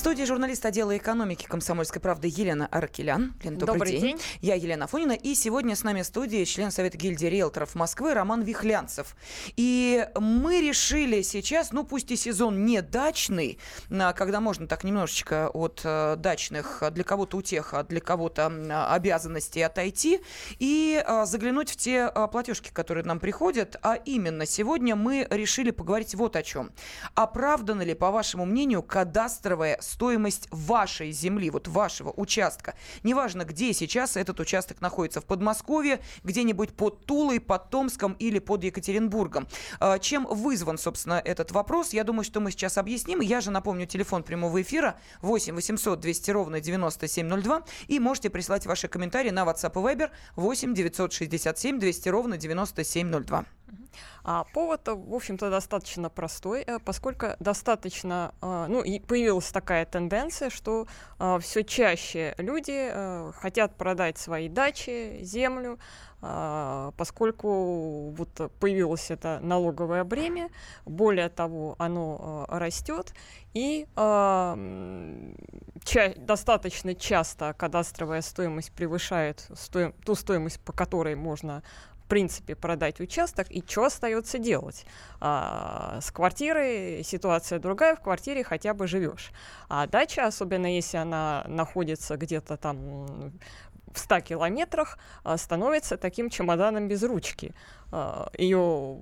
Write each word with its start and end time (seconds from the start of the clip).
В 0.00 0.02
студии 0.02 0.24
журналист 0.24 0.64
отдела 0.64 0.96
экономики 0.96 1.44
«Комсомольской 1.44 2.00
правды» 2.00 2.26
Елена 2.26 2.66
Аркелян. 2.68 3.34
Лена, 3.44 3.58
добрый, 3.58 3.74
Добрый 3.74 3.92
день. 3.92 4.00
день. 4.00 4.20
Я 4.40 4.54
Елена 4.54 4.86
Фонина. 4.86 5.12
И 5.12 5.34
сегодня 5.34 5.76
с 5.76 5.84
нами 5.84 6.00
в 6.00 6.06
студии 6.06 6.42
член 6.44 6.70
Совета 6.70 6.96
гильдии 6.96 7.26
риэлторов 7.26 7.74
Москвы 7.74 8.14
Роман 8.14 8.40
Вихлянцев. 8.40 9.14
И 9.58 10.08
мы 10.18 10.62
решили 10.62 11.20
сейчас, 11.20 11.72
ну 11.72 11.84
пусть 11.84 12.10
и 12.12 12.16
сезон 12.16 12.64
не 12.64 12.80
дачный, 12.80 13.58
а, 13.90 14.14
когда 14.14 14.40
можно 14.40 14.66
так 14.66 14.84
немножечко 14.84 15.50
от 15.50 15.82
э, 15.84 16.16
дачных, 16.16 16.82
а, 16.82 16.90
для 16.90 17.04
кого-то 17.04 17.36
утеха, 17.36 17.80
а 17.80 17.84
для 17.84 18.00
кого-то 18.00 18.46
обязанностей 18.90 19.60
отойти, 19.60 20.22
и 20.58 21.04
заглянуть 21.24 21.72
в 21.72 21.76
те 21.76 22.10
платежки, 22.32 22.70
которые 22.72 23.04
нам 23.04 23.20
приходят. 23.20 23.76
А 23.82 23.96
именно, 23.96 24.46
сегодня 24.46 24.96
мы 24.96 25.26
решили 25.28 25.72
поговорить 25.72 26.14
вот 26.14 26.36
о 26.36 26.42
чем. 26.42 26.70
Оправдана 27.14 27.82
ли, 27.82 27.92
по 27.92 28.10
вашему 28.10 28.46
мнению, 28.46 28.82
кадастровая 28.82 29.78
стоимость 29.90 30.48
вашей 30.50 31.12
земли, 31.12 31.50
вот 31.50 31.68
вашего 31.68 32.12
участка? 32.16 32.74
Неважно, 33.02 33.44
где 33.44 33.72
сейчас 33.72 34.16
этот 34.16 34.40
участок 34.40 34.80
находится, 34.80 35.20
в 35.20 35.24
Подмосковье, 35.24 36.00
где-нибудь 36.24 36.70
под 36.70 37.04
Тулой, 37.04 37.40
под 37.40 37.70
Томском 37.70 38.12
или 38.14 38.38
под 38.38 38.64
Екатеринбургом. 38.64 39.48
А, 39.78 39.98
Чем 39.98 40.26
вызван, 40.26 40.78
собственно, 40.78 41.20
этот 41.24 41.52
вопрос? 41.52 41.92
Я 41.92 42.04
думаю, 42.04 42.24
что 42.24 42.40
мы 42.40 42.50
сейчас 42.50 42.78
объясним. 42.78 43.20
Я 43.20 43.40
же 43.40 43.50
напомню, 43.50 43.86
телефон 43.86 44.22
прямого 44.22 44.62
эфира 44.62 44.98
8 45.22 45.54
800 45.54 46.00
200 46.00 46.30
ровно 46.30 46.60
9702. 46.60 47.62
И 47.88 47.98
можете 47.98 48.30
присылать 48.30 48.66
ваши 48.66 48.88
комментарии 48.88 49.30
на 49.30 49.42
WhatsApp 49.44 49.72
и 49.72 49.94
Viber 49.94 50.10
8 50.36 50.74
967 50.74 51.78
200 51.78 52.08
ровно 52.08 52.36
9702. 52.36 53.44
А 54.22 54.44
повод, 54.52 54.86
в 54.86 55.14
общем-то, 55.14 55.50
достаточно 55.50 56.10
простой, 56.10 56.62
э, 56.66 56.78
поскольку 56.78 57.28
достаточно, 57.40 58.34
э, 58.42 58.66
ну, 58.68 58.82
и 58.82 59.00
появилась 59.00 59.50
такая 59.50 59.86
тенденция, 59.86 60.50
что 60.50 60.86
все 61.40 61.64
чаще 61.64 62.34
люди 62.38 62.90
э, 62.92 63.32
хотят 63.34 63.76
продать 63.76 64.18
свои 64.18 64.48
дачи, 64.48 65.20
землю, 65.22 65.78
поскольку 66.98 68.10
вот 68.10 68.52
появилось 68.60 69.10
это 69.10 69.38
налоговое 69.42 70.04
бремя, 70.04 70.50
более 70.84 71.30
того, 71.30 71.76
оно 71.78 72.46
э, 72.46 72.58
растет, 72.58 73.14
и 73.54 73.86
ча- 75.84 76.14
достаточно 76.16 76.94
часто 76.94 77.54
кадастровая 77.54 78.20
стоимость 78.20 78.72
превышает 78.72 79.46
стоим- 79.54 79.94
ту 80.04 80.14
стоимость, 80.14 80.60
по 80.60 80.72
которой 80.72 81.14
можно 81.14 81.62
принципе 82.10 82.54
продать 82.54 83.00
участок, 83.00 83.50
и 83.50 83.64
что 83.66 83.84
остается 83.84 84.38
делать? 84.38 84.84
А, 85.20 86.00
с 86.02 86.10
квартирой 86.10 87.02
ситуация 87.04 87.58
другая, 87.58 87.96
в 87.96 88.00
квартире 88.00 88.44
хотя 88.44 88.74
бы 88.74 88.86
живешь. 88.86 89.30
А 89.68 89.86
дача, 89.86 90.26
особенно 90.26 90.66
если 90.66 90.98
она 90.98 91.44
находится 91.46 92.16
где-то 92.16 92.56
там 92.56 93.32
в 93.94 93.98
100 93.98 94.20
километрах, 94.20 94.98
а, 95.22 95.38
становится 95.38 95.96
таким 95.96 96.28
чемоданом 96.28 96.88
без 96.88 97.02
ручки. 97.02 97.54
Ее 98.36 98.98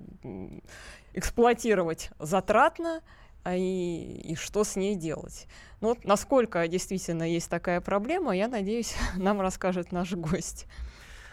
эксплуатировать 1.15 2.11
затратно, 2.19 3.03
а 3.43 3.55
и, 3.57 4.21
и 4.33 4.35
что 4.35 4.65
с 4.65 4.77
ней 4.77 4.95
делать. 4.95 5.47
Ну, 5.81 5.89
вот 5.89 6.05
насколько 6.05 6.67
действительно 6.69 7.23
есть 7.23 7.49
такая 7.49 7.81
проблема, 7.81 8.37
я 8.37 8.49
надеюсь, 8.49 8.95
нам 9.17 9.41
расскажет 9.41 9.93
наш 9.93 10.13
гость. 10.13 10.67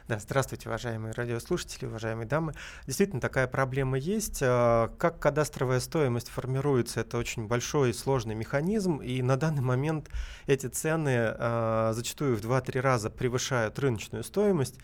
Да, 0.08 0.20
здравствуйте, 0.20 0.70
уважаемые 0.70 1.14
радиослушатели, 1.14 1.88
уважаемые 1.88 2.28
дамы. 2.28 2.54
Действительно, 2.86 3.20
такая 3.20 3.48
проблема 3.48 3.98
есть. 3.98 4.38
А, 4.44 4.90
Как 5.00 5.20
кадастровая 5.20 5.80
стоимость 5.80 6.30
формируется, 6.30 7.00
это 7.00 7.18
очень 7.18 7.48
большой 7.48 7.90
и 7.90 7.94
сложный 7.94 8.36
механизм, 8.36 8.98
и 8.98 9.24
на 9.24 9.36
данный 9.36 9.64
момент 9.64 10.12
эти 10.46 10.68
цены 10.68 11.10
а, 11.18 11.92
зачастую 11.94 12.38
в 12.38 12.42
2-3 12.42 12.82
раза 12.82 13.10
превышают 13.10 13.80
рыночную 13.80 14.24
стоимость. 14.24 14.76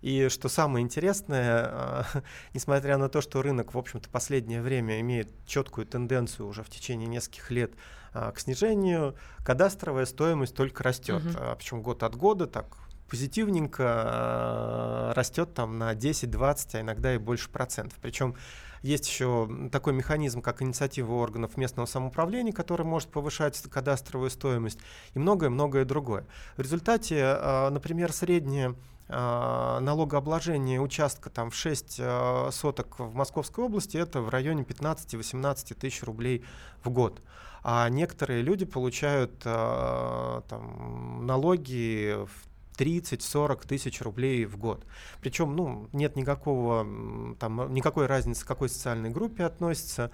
И 0.00 0.28
что 0.30 0.48
самое 0.48 0.82
интересное, 0.82 1.66
а, 1.66 2.06
несмотря 2.54 2.96
на 2.96 3.10
то, 3.10 3.20
что 3.20 3.42
рынок, 3.42 3.74
в 3.74 3.78
общем-то, 3.78 4.08
последнее 4.08 4.62
время 4.62 4.98
имеет 5.00 5.28
четкую 5.44 5.86
тенденцию 5.88 6.46
уже 6.46 6.62
в 6.62 6.70
течение 6.70 7.06
нескольких 7.06 7.50
лет 7.50 7.72
а, 8.14 8.32
к 8.32 8.40
снижению, 8.40 9.14
кадастровая 9.44 10.06
стоимость 10.06 10.54
только 10.54 10.82
растет. 10.82 11.22
Мгм. 11.22 11.56
Причем 11.58 11.82
год 11.82 12.02
от 12.02 12.16
года 12.16 12.46
так 12.46 12.78
позитивненько 13.10 15.10
э, 15.10 15.12
растет 15.14 15.52
там 15.52 15.78
на 15.78 15.94
10, 15.94 16.30
20, 16.30 16.74
а 16.76 16.80
иногда 16.80 17.14
и 17.14 17.18
больше 17.18 17.50
процентов. 17.50 17.98
Причем 18.00 18.34
есть 18.82 19.06
еще 19.06 19.48
такой 19.70 19.92
механизм, 19.92 20.40
как 20.40 20.62
инициатива 20.62 21.12
органов 21.14 21.56
местного 21.56 21.86
самоуправления, 21.86 22.52
который 22.52 22.86
может 22.86 23.10
повышать 23.10 23.60
кадастровую 23.70 24.30
стоимость 24.30 24.78
и 25.14 25.18
многое-многое 25.18 25.84
другое. 25.84 26.26
В 26.56 26.62
результате, 26.62 27.16
э, 27.16 27.68
например, 27.68 28.12
среднее 28.12 28.74
э, 29.08 29.78
налогообложение 29.80 30.80
участка 30.80 31.28
там 31.28 31.50
в 31.50 31.54
6 31.54 31.96
э, 31.98 32.48
соток 32.52 32.98
в 32.98 33.14
Московской 33.14 33.64
области 33.64 33.98
это 33.98 34.22
в 34.22 34.30
районе 34.30 34.62
15-18 34.62 35.74
тысяч 35.74 36.02
рублей 36.02 36.44
в 36.82 36.90
год. 36.90 37.20
А 37.62 37.90
некоторые 37.90 38.40
люди 38.40 38.64
получают 38.64 39.40
там, 39.40 41.26
налоги 41.26 42.16
в 42.24 42.49
30-40 42.80 43.66
тысяч 43.66 44.00
рублей 44.00 44.46
в 44.46 44.56
год. 44.56 44.84
Причем, 45.20 45.54
ну, 45.54 45.88
нет 45.92 46.16
никакого, 46.16 47.36
там, 47.38 47.72
никакой 47.74 48.06
разницы, 48.06 48.44
к 48.44 48.48
какой 48.48 48.68
социальной 48.70 49.10
группе 49.10 49.44
относится, 49.44 50.10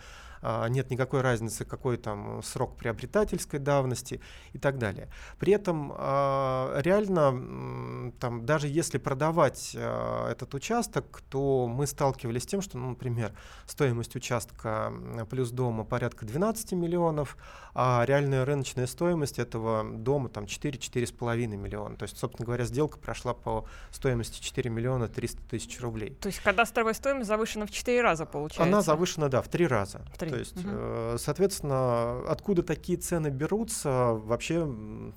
нет 0.68 0.90
никакой 0.90 1.20
разницы, 1.20 1.64
какой 1.64 1.96
там 1.96 2.42
срок 2.42 2.76
приобретательской 2.76 3.58
давности 3.58 4.20
и 4.52 4.58
так 4.58 4.78
далее. 4.78 5.08
При 5.38 5.52
этом 5.52 5.92
а, 5.96 6.78
реально, 6.80 8.12
там, 8.20 8.46
даже 8.46 8.68
если 8.68 8.98
продавать 8.98 9.74
а, 9.76 10.30
этот 10.30 10.54
участок, 10.54 11.22
то 11.30 11.66
мы 11.66 11.86
сталкивались 11.86 12.44
с 12.44 12.46
тем, 12.46 12.62
что, 12.62 12.78
ну, 12.78 12.90
например, 12.90 13.32
стоимость 13.66 14.16
участка 14.16 14.92
плюс 15.30 15.50
дома 15.50 15.84
порядка 15.84 16.24
12 16.24 16.72
миллионов, 16.72 17.36
а 17.74 18.04
реальная 18.06 18.44
рыночная 18.44 18.86
стоимость 18.86 19.38
этого 19.38 19.84
дома 19.84 20.28
там 20.28 20.44
4-4,5 20.44 21.46
миллиона. 21.56 21.96
То 21.96 22.04
есть, 22.04 22.18
собственно 22.18 22.46
говоря, 22.46 22.64
сделка 22.64 22.98
прошла 22.98 23.34
по 23.34 23.66
стоимости 23.90 24.40
4 24.40 24.70
миллиона 24.70 25.08
300 25.08 25.42
тысяч 25.42 25.80
рублей. 25.80 26.10
То 26.20 26.28
есть 26.28 26.40
кадастровая 26.40 26.94
стоимость 26.94 27.28
завышена 27.28 27.66
в 27.66 27.70
4 27.70 28.00
раза, 28.00 28.26
получается? 28.26 28.62
Она 28.62 28.82
завышена, 28.82 29.28
да, 29.28 29.42
в 29.42 29.48
три 29.48 29.66
раза. 29.66 30.00
В 30.14 30.18
три. 30.26 30.32
То 30.32 30.38
есть, 30.38 30.56
э, 30.64 31.16
соответственно, 31.18 32.22
откуда 32.28 32.62
такие 32.62 32.98
цены 32.98 33.28
берутся, 33.28 34.12
вообще 34.12 34.60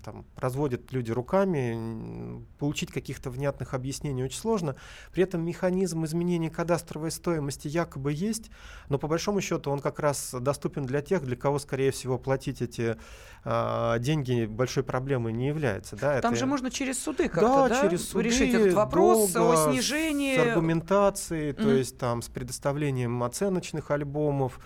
там 0.04 0.26
разводят 0.36 0.92
люди 0.92 1.12
руками, 1.12 2.46
получить 2.58 2.92
каких-то 2.92 3.30
внятных 3.30 3.74
объяснений 3.74 4.24
очень 4.24 4.40
сложно. 4.40 4.76
При 5.12 5.24
этом 5.24 5.42
механизм 5.46 6.06
изменения 6.06 6.50
кадастровой 6.50 7.12
стоимости 7.12 7.68
якобы 7.68 8.14
есть, 8.14 8.52
но 8.90 8.98
по 8.98 9.08
большому 9.08 9.42
счету 9.42 9.72
он 9.72 9.80
как 9.80 10.00
раз 10.00 10.34
доступен 10.40 10.86
для 10.86 11.02
тех, 11.02 11.24
для 11.24 11.36
кого, 11.36 11.60
скорее 11.60 11.92
всего, 11.92 12.18
платить 12.18 12.62
эти 12.62 12.98
а, 13.46 13.98
деньги 14.00 14.46
большой 14.46 14.84
проблемой 14.84 15.32
не 15.32 15.48
является. 15.48 15.96
Да, 15.96 16.20
Там 16.22 16.34
это- 16.34 16.40
же 16.42 16.46
можно 16.46 16.70
через 16.70 17.00
суды 17.02 17.30
как-то, 17.30 17.70
да, 17.70 17.82
через 17.82 18.10
суды, 18.10 18.26
решить 18.26 18.54
этот 18.54 18.74
вопрос 18.74 19.32
долго, 19.32 19.70
о 19.70 19.72
снижении. 19.72 20.36
С 20.36 20.40
аргументацией, 20.40 21.54
то 21.54 21.64
Мгм. 21.64 21.76
есть 21.76 21.98
там 21.98 22.22
с 22.22 22.28
предоставлением 22.28 23.24
оценочных 23.24 23.92
альбомов. 23.92 24.60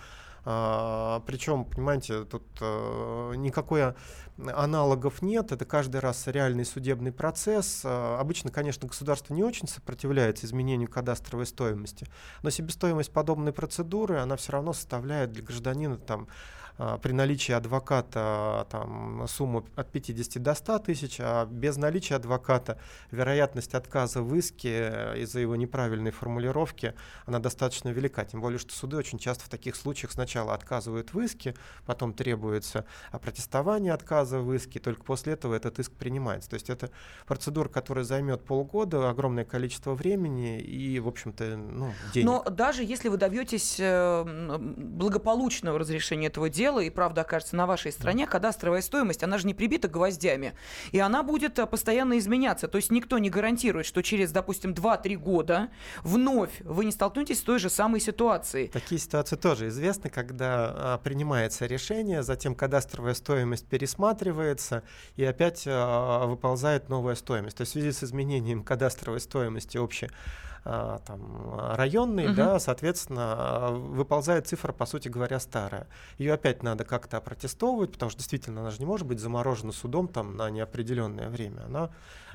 Причем, 0.44 1.64
понимаете, 1.64 2.24
тут 2.24 2.44
э, 2.60 3.32
никакой 3.36 3.82
а- 3.82 3.94
аналогов 4.36 5.22
нет, 5.22 5.52
это 5.52 5.64
каждый 5.64 6.00
раз 6.00 6.26
реальный 6.26 6.64
судебный 6.64 7.12
процесс. 7.12 7.82
А, 7.84 8.18
обычно, 8.20 8.50
конечно, 8.50 8.86
государство 8.88 9.32
не 9.32 9.42
очень 9.42 9.68
сопротивляется 9.68 10.46
изменению 10.46 10.90
кадастровой 10.90 11.46
стоимости, 11.46 12.06
но 12.42 12.50
себестоимость 12.50 13.12
подобной 13.12 13.52
процедуры, 13.52 14.18
она 14.18 14.36
все 14.36 14.52
равно 14.52 14.72
составляет 14.72 15.32
для 15.32 15.42
гражданина 15.42 15.96
там 15.96 16.26
а, 16.26 16.63
при 16.76 17.12
наличии 17.12 17.52
адвоката 17.52 18.66
там, 18.70 19.26
сумму 19.28 19.64
от 19.76 19.92
50 19.92 20.42
до 20.42 20.54
100 20.54 20.78
тысяч, 20.80 21.16
а 21.20 21.46
без 21.46 21.76
наличия 21.76 22.16
адвоката 22.16 22.78
вероятность 23.10 23.74
отказа 23.74 24.22
в 24.22 24.34
иске 24.34 24.90
э, 24.92 25.18
из-за 25.20 25.40
его 25.40 25.54
неправильной 25.54 26.10
формулировки, 26.10 26.94
она 27.26 27.38
достаточно 27.38 27.90
велика. 27.90 28.24
Тем 28.24 28.40
более, 28.40 28.58
что 28.58 28.74
суды 28.74 28.96
очень 28.96 29.18
часто 29.18 29.44
в 29.44 29.48
таких 29.48 29.76
случаях 29.76 30.10
сначала 30.12 30.52
отказывают 30.52 31.14
в 31.14 31.20
иске, 31.20 31.54
потом 31.86 32.12
требуется 32.12 32.84
опротестование 33.12 33.92
отказа 33.92 34.40
в 34.40 34.52
иске, 34.52 34.80
только 34.80 35.04
после 35.04 35.34
этого 35.34 35.54
этот 35.54 35.78
иск 35.78 35.92
принимается. 35.92 36.50
То 36.50 36.54
есть 36.54 36.70
это 36.70 36.90
процедура, 37.26 37.68
которая 37.68 38.04
займет 38.04 38.44
полгода, 38.44 39.08
огромное 39.08 39.44
количество 39.44 39.94
времени 39.94 40.60
и, 40.60 40.98
в 40.98 41.06
общем-то, 41.06 41.56
ну, 41.56 41.92
денег. 42.12 42.26
Но 42.26 42.42
даже 42.50 42.82
если 42.82 43.08
вы 43.08 43.16
добьетесь 43.16 43.76
э, 43.78 44.24
благополучного 44.24 45.78
разрешения 45.78 46.26
этого 46.26 46.50
дела, 46.50 46.63
дело, 46.64 46.80
и 46.80 46.88
правда 46.88 47.20
окажется 47.20 47.56
на 47.56 47.66
вашей 47.66 47.92
стороне, 47.92 48.26
кадастровая 48.26 48.80
стоимость, 48.80 49.22
она 49.22 49.36
же 49.36 49.46
не 49.46 49.52
прибита 49.52 49.86
гвоздями. 49.86 50.54
И 50.92 50.98
она 50.98 51.22
будет 51.22 51.58
э, 51.58 51.66
постоянно 51.66 52.16
изменяться. 52.16 52.68
То 52.68 52.76
есть 52.76 52.90
никто 52.90 53.18
не 53.18 53.28
гарантирует, 53.28 53.84
что 53.84 54.00
через, 54.02 54.32
допустим, 54.32 54.72
2-3 54.72 55.16
года 55.16 55.68
вновь 56.02 56.60
вы 56.60 56.86
не 56.86 56.92
столкнетесь 56.92 57.40
с 57.40 57.42
той 57.42 57.58
же 57.58 57.68
самой 57.68 58.00
ситуацией. 58.00 58.68
Такие 58.68 58.98
ситуации 58.98 59.36
тоже 59.36 59.68
известны, 59.68 60.08
когда 60.08 60.72
а, 60.74 60.98
принимается 61.04 61.66
решение, 61.66 62.22
затем 62.22 62.54
кадастровая 62.54 63.12
стоимость 63.12 63.66
пересматривается, 63.66 64.84
и 65.16 65.24
опять 65.24 65.64
а, 65.66 66.24
выползает 66.24 66.88
новая 66.88 67.14
стоимость. 67.14 67.58
То 67.58 67.60
есть 67.60 67.72
в 67.72 67.74
связи 67.74 67.92
с 67.92 68.02
изменением 68.02 68.62
кадастровой 68.62 69.20
стоимости 69.20 69.76
общей 69.76 70.08
там, 70.64 71.60
районный, 71.74 72.28
угу. 72.28 72.34
да, 72.34 72.58
соответственно, 72.58 73.68
выползает 73.70 74.46
цифра, 74.46 74.72
по 74.72 74.86
сути 74.86 75.08
говоря, 75.08 75.38
старая. 75.38 75.86
Ее 76.18 76.32
опять 76.32 76.62
надо 76.62 76.84
как-то 76.84 77.18
опротестовывать, 77.18 77.92
потому 77.92 78.10
что 78.10 78.18
действительно 78.18 78.62
она 78.62 78.70
же 78.70 78.78
не 78.78 78.86
может 78.86 79.06
быть 79.06 79.20
заморожена 79.20 79.72
судом 79.72 80.08
там, 80.08 80.36
на 80.36 80.48
неопределенное 80.50 81.28
время. 81.28 81.64
Она 81.66 81.90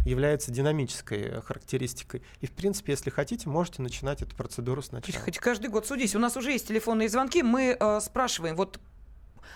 является 0.05 0.51
динамической 0.51 1.41
характеристикой. 1.41 2.23
И, 2.39 2.47
в 2.47 2.51
принципе, 2.51 2.93
если 2.93 3.09
хотите, 3.09 3.49
можете 3.49 3.81
начинать 3.81 4.21
эту 4.21 4.35
процедуру 4.35 4.81
сначала. 4.81 5.23
Хоть 5.23 5.37
каждый 5.39 5.69
год 5.69 5.87
судись. 5.87 6.15
У 6.15 6.19
нас 6.19 6.37
уже 6.37 6.51
есть 6.51 6.67
телефонные 6.67 7.09
звонки. 7.09 7.43
Мы 7.43 7.75
э, 7.79 7.99
спрашиваем, 7.99 8.55
вот 8.55 8.79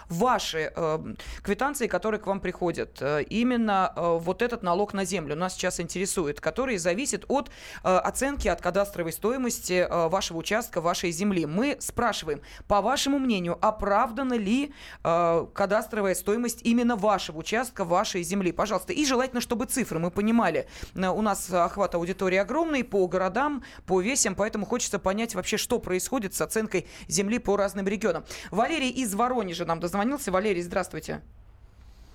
ваши 0.10 0.72
э, 0.76 1.00
квитанции, 1.42 1.88
которые 1.88 2.20
к 2.20 2.28
вам 2.28 2.40
приходят, 2.40 3.02
э, 3.02 3.24
именно 3.24 3.94
э, 3.96 4.18
вот 4.20 4.42
этот 4.42 4.64
налог 4.64 4.94
на 4.94 5.06
землю 5.06 5.36
нас 5.36 5.54
сейчас 5.54 5.80
интересует, 5.80 6.42
который 6.42 6.78
зависит 6.78 7.26
от 7.28 7.50
э, 7.84 7.96
оценки, 7.98 8.48
от 8.48 8.62
кадастровой 8.62 9.12
стоимости 9.12 9.88
вашего 10.10 10.38
участка, 10.38 10.82
вашей 10.82 11.12
земли. 11.12 11.46
Мы 11.46 11.78
спрашиваем, 11.80 12.42
по 12.68 12.82
вашему 12.82 13.20
мнению, 13.20 13.58
оправдана 13.62 14.34
ли 14.34 14.74
кадастровая 15.02 16.16
стоимость 16.16 16.62
именно 16.64 16.96
вашего 16.96 17.40
участка, 17.40 17.86
вашей 17.86 18.24
земли? 18.24 18.52
Пожалуйста. 18.52 18.94
И 18.94 19.06
желательно, 19.06 19.42
чтобы 19.42 19.66
цифры 19.66 20.00
мы 20.00 20.12
понимали. 20.12 20.68
У 20.96 21.22
нас 21.22 21.52
охват 21.52 21.96
аудитории 21.96 22.38
огромный 22.38 22.84
по 22.84 23.08
городам, 23.08 23.64
по 23.86 24.02
весям, 24.02 24.36
поэтому 24.36 24.66
хочется 24.66 25.00
понять 25.00 25.36
вообще, 25.36 25.58
что 25.58 25.80
происходит 25.80 26.34
с 26.34 26.42
оценкой 26.42 26.88
земли 27.08 27.40
по 27.40 27.58
разным 27.58 27.88
регионам. 27.88 28.26
Валерий 28.52 28.90
из 28.90 29.14
Воронежа 29.14 29.66
нам 29.66 29.80
дозвонился. 29.84 30.32
Валерий, 30.32 30.62
здравствуйте. 30.62 31.22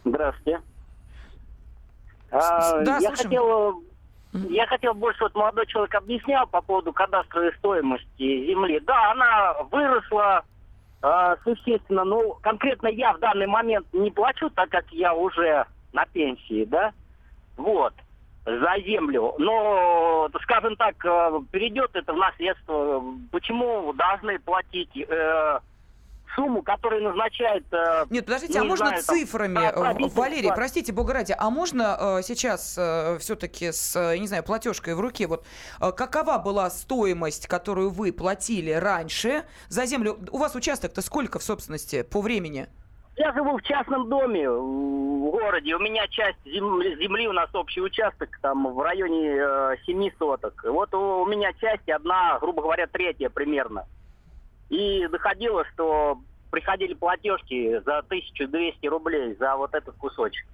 Здравствуйте. 0.04 0.60
А, 2.30 2.82
да, 2.82 2.98
я 2.98 3.10
хотел, 3.14 3.82
я 4.32 4.66
хотел 4.66 4.94
больше, 4.94 5.22
вот 5.24 5.34
молодой 5.34 5.66
человек 5.66 5.94
объяснял 5.94 6.46
по 6.46 6.60
поводу 6.62 6.92
кадастровой 6.92 7.52
стоимости 7.58 8.46
земли. 8.46 8.80
Да, 8.80 9.12
она 9.12 9.62
выросла, 9.70 10.42
э, 11.02 11.36
существенно, 11.44 12.04
но 12.04 12.38
конкретно 12.42 12.88
я 12.88 13.12
в 13.12 13.18
данный 13.20 13.46
момент 13.46 13.86
не 13.92 14.10
плачу, 14.10 14.50
так 14.50 14.70
как 14.70 14.90
я 14.90 15.14
уже 15.14 15.66
на 15.92 16.06
пенсии, 16.06 16.64
да, 16.64 16.92
вот, 17.56 17.94
за 18.44 18.80
землю. 18.84 19.34
Но, 19.38 20.30
скажем 20.42 20.76
так, 20.76 20.96
э, 21.04 21.40
перейдет 21.50 21.90
это 21.94 22.12
в 22.14 22.16
наследство. 22.16 23.02
Почему 23.30 23.92
должны 23.94 24.38
платить 24.38 24.96
э, 24.96 25.60
сумму, 26.38 26.62
которую 26.62 27.02
назначает... 27.02 27.64
Э, 27.72 28.04
Нет, 28.10 28.24
подождите, 28.24 28.60
а 28.60 28.64
можно 28.64 28.86
знаю, 28.86 29.02
цифрами, 29.02 29.54
там, 29.54 29.96
э, 29.98 30.08
Валерий, 30.14 30.52
простите, 30.54 30.92
бога 30.92 31.14
ради, 31.14 31.34
а 31.36 31.50
можно 31.50 31.96
э, 31.98 32.22
сейчас 32.22 32.78
все-таки 33.18 33.72
с, 33.72 34.16
не 34.16 34.28
знаю, 34.28 34.44
платежкой 34.44 34.94
в 34.94 35.00
руке, 35.00 35.26
вот 35.26 35.44
какова 35.80 36.38
была 36.38 36.70
стоимость, 36.70 37.48
которую 37.48 37.90
вы 37.90 38.12
платили 38.12 38.70
раньше 38.70 39.44
за 39.68 39.84
землю? 39.86 40.18
У 40.30 40.38
вас 40.38 40.54
участок-то 40.54 41.02
сколько 41.02 41.38
в 41.38 41.42
собственности 41.42 42.02
по 42.02 42.20
времени? 42.20 42.68
Я 43.16 43.32
живу 43.32 43.58
в 43.58 43.62
частном 43.62 44.08
доме 44.08 44.48
в 44.48 45.30
городе. 45.30 45.74
У 45.74 45.80
меня 45.80 46.06
часть 46.06 46.38
земли, 46.44 46.94
земли 47.02 47.26
у 47.26 47.32
нас 47.32 47.52
общий 47.52 47.80
участок 47.80 48.38
там 48.40 48.72
в 48.72 48.80
районе 48.80 49.34
э, 49.36 49.76
7 49.86 50.10
соток. 50.18 50.64
Вот 50.64 50.94
у, 50.94 51.22
у 51.22 51.26
меня 51.26 51.52
часть 51.54 51.88
одна, 51.88 52.38
грубо 52.38 52.62
говоря, 52.62 52.86
третья 52.86 53.28
примерно. 53.28 53.86
И 54.68 55.06
доходило, 55.08 55.64
что 55.72 56.18
приходили 56.50 56.94
платежки 56.94 57.80
за 57.84 57.98
1200 57.98 58.86
рублей 58.86 59.36
за 59.38 59.56
вот 59.56 59.74
этот 59.74 59.96
кусочек. 59.96 60.46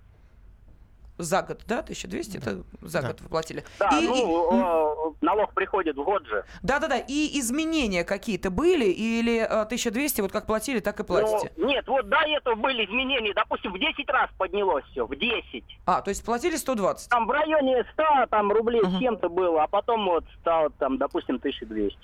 За 1.17 1.43
год, 1.43 1.62
да? 1.69 1.79
1200 1.79 2.38
это 2.38 2.64
за 2.81 3.00
да. 3.00 3.08
год 3.08 3.20
вы 3.20 3.29
платили. 3.29 3.64
Да, 3.79 4.00
и, 4.00 4.06
ну, 4.06 5.12
и... 5.12 5.25
налог 5.25 5.55
приходит 5.55 5.96
в 5.96 6.02
год 6.02 6.26
же. 6.26 6.44
Да-да-да, 6.62 6.99
и 6.99 7.38
изменения 7.38 8.02
какие-то 8.02 8.50
были 8.50 8.87
или 8.87 9.38
1200 9.38 10.23
вот 10.23 10.32
как 10.32 10.46
платили, 10.46 10.81
так 10.81 10.99
и 10.99 11.05
платите? 11.05 11.52
Ну, 11.56 11.69
нет, 11.69 11.87
вот 11.87 12.08
до 12.08 12.17
этого 12.17 12.56
были 12.56 12.85
изменения, 12.85 13.32
допустим, 13.32 13.73
в 13.73 13.79
10 13.79 14.08
раз 14.11 14.29
поднялось 14.37 14.85
все, 14.91 15.06
в 15.06 15.14
10. 15.14 15.64
А, 15.87 16.02
то 16.02 16.08
есть 16.08 16.25
платили 16.25 16.56
120? 16.56 17.08
Там 17.08 17.29
в 17.29 17.31
районе 17.31 17.85
100 17.93 18.26
там, 18.31 18.50
рублей 18.50 18.81
угу. 18.81 18.91
с 18.91 18.99
чем-то 18.99 19.29
было, 19.29 19.62
а 19.62 19.69
потом 19.69 20.06
вот 20.06 20.25
стало 20.41 20.70
там, 20.70 20.99
допустим, 20.99 21.37
1200. 21.37 21.96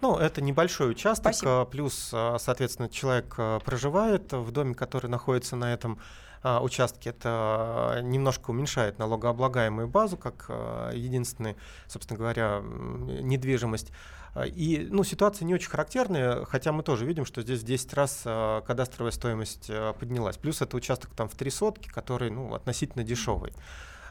Ну, 0.00 0.16
это 0.16 0.40
небольшой 0.40 0.90
участок, 0.90 1.34
Спасибо. 1.34 1.62
А, 1.62 1.64
плюс, 1.64 2.10
а, 2.12 2.38
соответственно, 2.38 2.88
человек 2.88 3.34
а, 3.38 3.60
проживает 3.60 4.32
в 4.32 4.50
доме, 4.50 4.74
который 4.74 5.08
находится 5.08 5.56
на 5.56 5.72
этом 5.72 5.98
участке. 6.60 7.08
Это 7.08 8.00
немножко 8.02 8.50
уменьшает 8.50 8.98
налогооблагаемую 8.98 9.88
базу, 9.88 10.18
как 10.18 10.50
единственный, 10.92 11.56
собственно 11.86 12.18
говоря, 12.18 12.60
недвижимость. 12.62 13.90
И 14.44 14.86
ну, 14.90 15.04
ситуация 15.04 15.46
не 15.46 15.54
очень 15.54 15.70
характерная, 15.70 16.44
хотя 16.44 16.72
мы 16.72 16.82
тоже 16.82 17.06
видим, 17.06 17.24
что 17.24 17.40
здесь 17.40 17.60
в 17.60 17.64
10 17.64 17.94
раз 17.94 18.20
кадастровая 18.24 19.12
стоимость 19.12 19.70
поднялась. 19.98 20.36
Плюс 20.36 20.60
это 20.60 20.76
участок 20.76 21.12
там 21.16 21.30
в 21.30 21.34
три 21.34 21.48
сотки, 21.48 21.88
который 21.88 22.28
ну, 22.28 22.52
относительно 22.52 23.04
дешевый. 23.04 23.54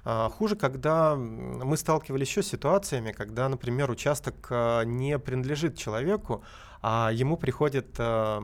А, 0.05 0.29
хуже, 0.29 0.55
когда 0.55 1.15
мы 1.15 1.77
сталкивались 1.77 2.27
еще 2.27 2.43
с 2.43 2.47
ситуациями, 2.47 3.11
когда, 3.11 3.47
например, 3.47 3.89
участок 3.89 4.47
а, 4.49 4.83
не 4.83 5.17
принадлежит 5.17 5.77
человеку, 5.77 6.43
а 6.85 7.11
ему 7.13 7.37
приходит 7.37 7.95
э, 7.97 8.41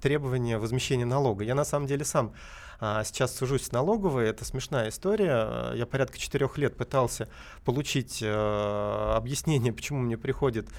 требование 0.00 0.56
возмещения 0.56 1.04
налога. 1.04 1.44
Я 1.44 1.54
на 1.54 1.64
самом 1.64 1.86
деле 1.86 2.06
сам 2.06 2.32
э, 2.80 3.02
сейчас 3.04 3.36
сужусь 3.36 3.66
с 3.66 3.72
налоговой, 3.72 4.30
это 4.30 4.46
смешная 4.46 4.88
история. 4.88 5.74
Я 5.74 5.84
порядка 5.84 6.18
четырех 6.18 6.56
лет 6.56 6.74
пытался 6.74 7.28
получить 7.66 8.20
э, 8.22 9.12
объяснение, 9.14 9.74
почему 9.74 9.98
мне 9.98 10.16
приходит 10.16 10.70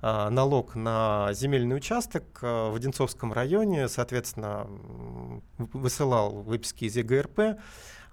налог 0.00 0.74
на 0.74 1.32
земельный 1.32 1.76
участок 1.76 2.24
в 2.42 2.74
Одинцовском 2.74 3.32
районе, 3.32 3.86
соответственно, 3.86 4.66
высылал 5.58 6.42
выписки 6.42 6.86
из 6.86 6.96
ЕГРП. 6.96 7.60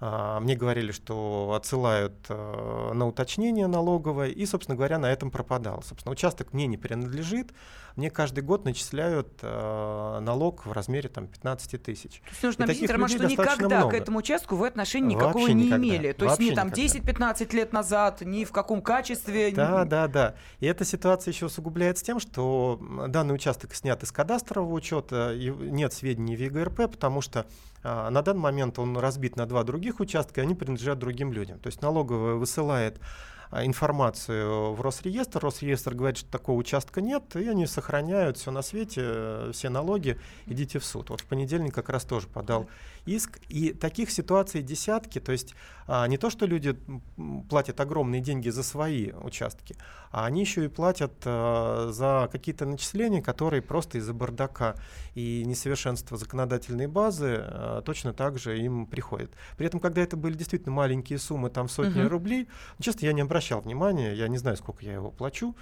А, 0.02 0.40
мне 0.40 0.56
говорили, 0.56 0.92
что 0.92 1.52
отсылают 1.54 2.14
э, 2.30 2.92
на 2.94 3.06
уточнение 3.06 3.66
налоговое, 3.66 4.28
и, 4.28 4.46
собственно 4.46 4.74
говоря, 4.74 4.98
на 4.98 5.12
этом 5.12 5.30
пропадал. 5.30 5.82
Собственно, 5.82 6.12
участок 6.12 6.54
мне 6.54 6.66
не 6.66 6.78
принадлежит, 6.78 7.52
мне 7.96 8.10
каждый 8.10 8.42
год 8.42 8.64
начисляют 8.64 9.28
э, 9.42 10.18
налог 10.20 10.66
в 10.66 10.72
размере 10.72 11.08
там, 11.08 11.26
15 11.26 11.82
тысяч. 11.82 12.20
То 12.20 12.30
есть 12.30 12.42
нужно 12.42 12.64
объяснить, 12.64 12.90
Роман, 12.90 13.08
что 13.08 13.26
никогда 13.26 13.78
много. 13.78 13.90
к 13.90 13.94
этому 13.94 14.18
участку 14.18 14.56
вы 14.56 14.68
отношения 14.68 15.14
никакого 15.14 15.38
Вообще 15.38 15.54
не 15.54 15.66
никогда. 15.66 15.86
имели. 15.86 16.12
То 16.12 16.24
есть 16.26 16.38
ни 16.38 16.50
там 16.50 16.68
10-15 16.68 17.54
лет 17.54 17.72
назад, 17.72 18.20
ни 18.22 18.44
в 18.44 18.52
каком 18.52 18.82
качестве. 18.82 19.50
Да, 19.52 19.84
ни... 19.84 19.88
да, 19.88 20.08
да. 20.08 20.34
И 20.60 20.66
эта 20.66 20.84
ситуация 20.84 21.32
еще 21.32 21.46
усугубляется 21.46 22.04
тем, 22.04 22.20
что 22.20 22.80
данный 23.08 23.34
участок 23.34 23.74
снят 23.74 24.02
из 24.02 24.12
кадастрового 24.12 24.72
учета, 24.72 25.32
и 25.34 25.50
нет 25.50 25.92
сведений 25.92 26.36
в 26.36 26.40
ЕГРП, 26.40 26.90
потому 26.90 27.20
что 27.20 27.46
а, 27.82 28.10
на 28.10 28.22
данный 28.22 28.40
момент 28.40 28.78
он 28.78 28.96
разбит 28.96 29.36
на 29.36 29.46
два 29.46 29.64
других 29.64 30.00
участка, 30.00 30.40
и 30.40 30.44
они 30.44 30.54
принадлежат 30.54 30.98
другим 30.98 31.32
людям. 31.32 31.58
То 31.58 31.68
есть 31.68 31.82
налоговая 31.82 32.34
высылает 32.34 33.00
информацию 33.52 34.72
в 34.72 34.80
Росреестр. 34.80 35.40
Росреестр 35.40 35.94
говорит, 35.94 36.18
что 36.18 36.30
такого 36.30 36.56
участка 36.56 37.00
нет, 37.00 37.36
и 37.36 37.48
они 37.48 37.66
сохраняют 37.66 38.36
все 38.36 38.50
на 38.50 38.62
свете, 38.62 39.50
все 39.52 39.68
налоги, 39.68 40.18
идите 40.46 40.78
в 40.78 40.84
суд. 40.84 41.10
Вот 41.10 41.20
в 41.20 41.24
понедельник 41.24 41.74
как 41.74 41.88
раз 41.88 42.04
тоже 42.04 42.28
подал 42.28 42.68
иск. 43.16 43.40
И 43.48 43.72
таких 43.72 44.10
ситуаций 44.10 44.62
десятки. 44.62 45.20
То 45.20 45.32
есть 45.32 45.54
а, 45.92 46.06
не 46.06 46.18
то, 46.18 46.30
что 46.30 46.46
люди 46.46 46.76
платят 47.48 47.80
огромные 47.80 48.20
деньги 48.20 48.48
за 48.48 48.62
свои 48.62 49.10
участки, 49.10 49.74
а 50.12 50.24
они 50.24 50.40
еще 50.42 50.64
и 50.64 50.68
платят 50.68 51.12
а, 51.24 51.90
за 51.90 52.28
какие-то 52.30 52.64
начисления, 52.64 53.20
которые 53.20 53.60
просто 53.60 53.98
из-за 53.98 54.14
бардака 54.14 54.76
и 55.16 55.42
несовершенства 55.44 56.16
законодательной 56.16 56.86
базы 56.86 57.38
а, 57.40 57.82
точно 57.82 58.12
так 58.12 58.38
же 58.38 58.56
им 58.60 58.86
приходят. 58.86 59.32
При 59.56 59.66
этом, 59.66 59.80
когда 59.80 60.00
это 60.00 60.16
были 60.16 60.34
действительно 60.34 60.72
маленькие 60.72 61.18
суммы, 61.18 61.50
там 61.50 61.68
сотни 61.68 62.02
uh-huh. 62.02 62.08
рублей, 62.08 62.48
честно, 62.80 63.06
я 63.06 63.12
не 63.12 63.22
обращал 63.22 63.60
внимания, 63.60 64.12
я 64.12 64.28
не 64.28 64.38
знаю, 64.38 64.56
сколько 64.56 64.84
я 64.84 64.92
его 64.92 65.10
плачу. 65.10 65.56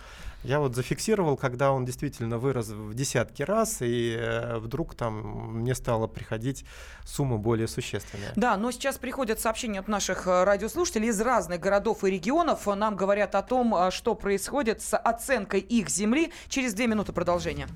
Я 0.45 0.61
вот 0.61 0.76
зафиксировал, 0.76 1.37
когда 1.37 1.73
он 1.73 1.85
действительно 1.85 2.38
вырос 2.38 2.69
в 2.69 2.95
десятки 2.95 3.43
раз, 3.43 3.78
и 3.81 4.14
э, 4.17 4.59
вдруг 4.59 4.95
там 4.95 5.59
мне 5.59 5.75
стало 5.75 6.07
приходить 6.07 6.64
сумма 7.05 7.38
более 7.38 7.68
существенная. 7.68 8.33
Да, 8.37 8.57
но 8.57 8.71
сейчас 8.71 8.99
приходят 8.99 9.40
сообщения 9.40 9.80
от 9.80 9.88
наших 9.88 10.26
э, 10.26 10.45
радиослушателей 10.45 11.09
из 11.09 11.21
разных 11.21 11.61
городов 11.61 12.04
и 12.04 12.11
регионов. 12.11 12.66
Нам 12.66 12.97
говорят 12.97 13.35
о 13.35 13.42
том, 13.42 13.75
э, 13.75 13.90
что 13.90 14.14
происходит 14.14 14.83
с 14.83 14.97
оценкой 14.97 15.61
их 15.61 15.88
земли. 15.88 16.33
Через 16.49 16.75
две 16.75 16.87
минуты 16.87 17.12
продолжения. 17.12 17.68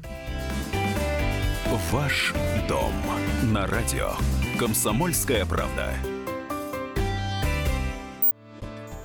Ваш 1.90 2.35
дом 2.69 2.92
на 3.45 3.66
радио. 3.66 4.12
Комсомольская 4.59 5.47
правда. 5.47 5.95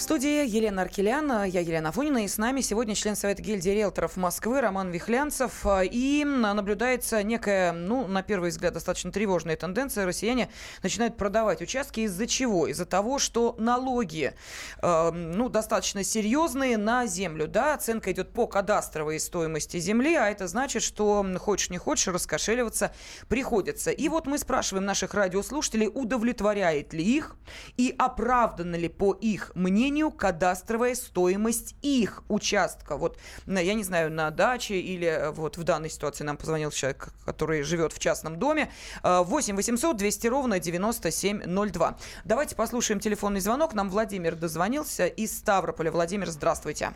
В 0.00 0.02
студии 0.02 0.48
Елена 0.48 0.80
Аркелян, 0.80 1.44
я 1.44 1.60
Елена 1.60 1.90
Афонина, 1.90 2.24
и 2.24 2.26
с 2.26 2.38
нами 2.38 2.62
сегодня 2.62 2.94
член 2.94 3.14
Совета 3.14 3.42
гильдии 3.42 3.68
риэлторов 3.68 4.16
Москвы 4.16 4.62
Роман 4.62 4.90
Вихлянцев. 4.90 5.66
И 5.92 6.24
наблюдается 6.24 7.22
некая, 7.22 7.72
ну, 7.72 8.06
на 8.06 8.22
первый 8.22 8.48
взгляд, 8.48 8.72
достаточно 8.72 9.12
тревожная 9.12 9.56
тенденция. 9.56 10.06
Россияне 10.06 10.50
начинают 10.82 11.18
продавать 11.18 11.60
участки 11.60 12.00
из-за 12.00 12.26
чего? 12.26 12.66
Из-за 12.66 12.86
того, 12.86 13.18
что 13.18 13.54
налоги, 13.58 14.32
э, 14.80 15.10
ну, 15.10 15.50
достаточно 15.50 16.02
серьезные 16.02 16.78
на 16.78 17.04
землю, 17.04 17.46
да, 17.46 17.74
оценка 17.74 18.10
идет 18.10 18.32
по 18.32 18.46
кадастровой 18.46 19.20
стоимости 19.20 19.78
земли, 19.80 20.14
а 20.14 20.30
это 20.30 20.48
значит, 20.48 20.82
что 20.82 21.26
хочешь 21.38 21.68
не 21.68 21.76
хочешь, 21.76 22.08
раскошеливаться 22.08 22.94
приходится. 23.28 23.90
И 23.90 24.08
вот 24.08 24.26
мы 24.26 24.38
спрашиваем 24.38 24.86
наших 24.86 25.12
радиослушателей, 25.12 25.90
удовлетворяет 25.92 26.94
ли 26.94 27.04
их 27.04 27.36
и 27.76 27.94
оправдана 27.98 28.76
ли 28.76 28.88
по 28.88 29.12
их 29.12 29.52
мнению 29.54 29.89
мнению, 29.90 30.10
кадастровая 30.10 30.94
стоимость 30.94 31.76
их 31.82 32.22
участка. 32.28 32.96
Вот, 32.96 33.16
я 33.46 33.74
не 33.74 33.82
знаю, 33.82 34.10
на 34.10 34.30
даче 34.30 34.74
или 34.74 35.06
э, 35.06 35.30
вот 35.30 35.56
в 35.56 35.64
данной 35.64 35.90
ситуации 35.90 36.24
нам 36.24 36.36
позвонил 36.36 36.70
человек, 36.70 37.08
который 37.26 37.62
живет 37.62 37.92
в 37.92 37.98
частном 37.98 38.38
доме. 38.38 38.70
8 39.02 39.56
800 39.56 39.96
200 39.96 40.26
ровно 40.28 40.60
9702. 40.60 41.96
Давайте 42.24 42.56
послушаем 42.56 43.00
телефонный 43.00 43.40
звонок. 43.40 43.74
Нам 43.74 43.90
Владимир 43.90 44.36
дозвонился 44.36 45.06
из 45.06 45.36
Ставрополя. 45.36 45.90
Владимир, 45.90 46.26
здравствуйте. 46.28 46.90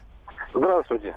Здравствуйте. 0.55 1.17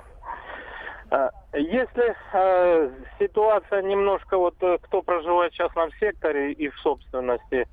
А, 1.09 1.29
если 1.53 2.15
э, 2.33 2.89
ситуация 3.19 3.81
немножко, 3.83 4.37
вот 4.37 4.55
э, 4.61 4.77
кто 4.81 5.01
проживает 5.01 5.53
в 5.53 5.55
частном 5.55 5.91
секторе 5.99 6.51
и 6.51 6.69
в 6.69 6.77
собственности, 6.79 7.67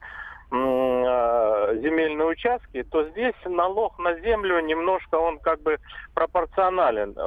земельные 0.50 2.26
участки, 2.26 2.82
то 2.82 3.04
здесь 3.10 3.34
налог 3.44 3.98
на 3.98 4.14
землю 4.20 4.60
немножко 4.60 5.16
он 5.16 5.38
как 5.38 5.62
бы 5.62 5.78
пропорционален. 6.14 7.14
Э, 7.16 7.20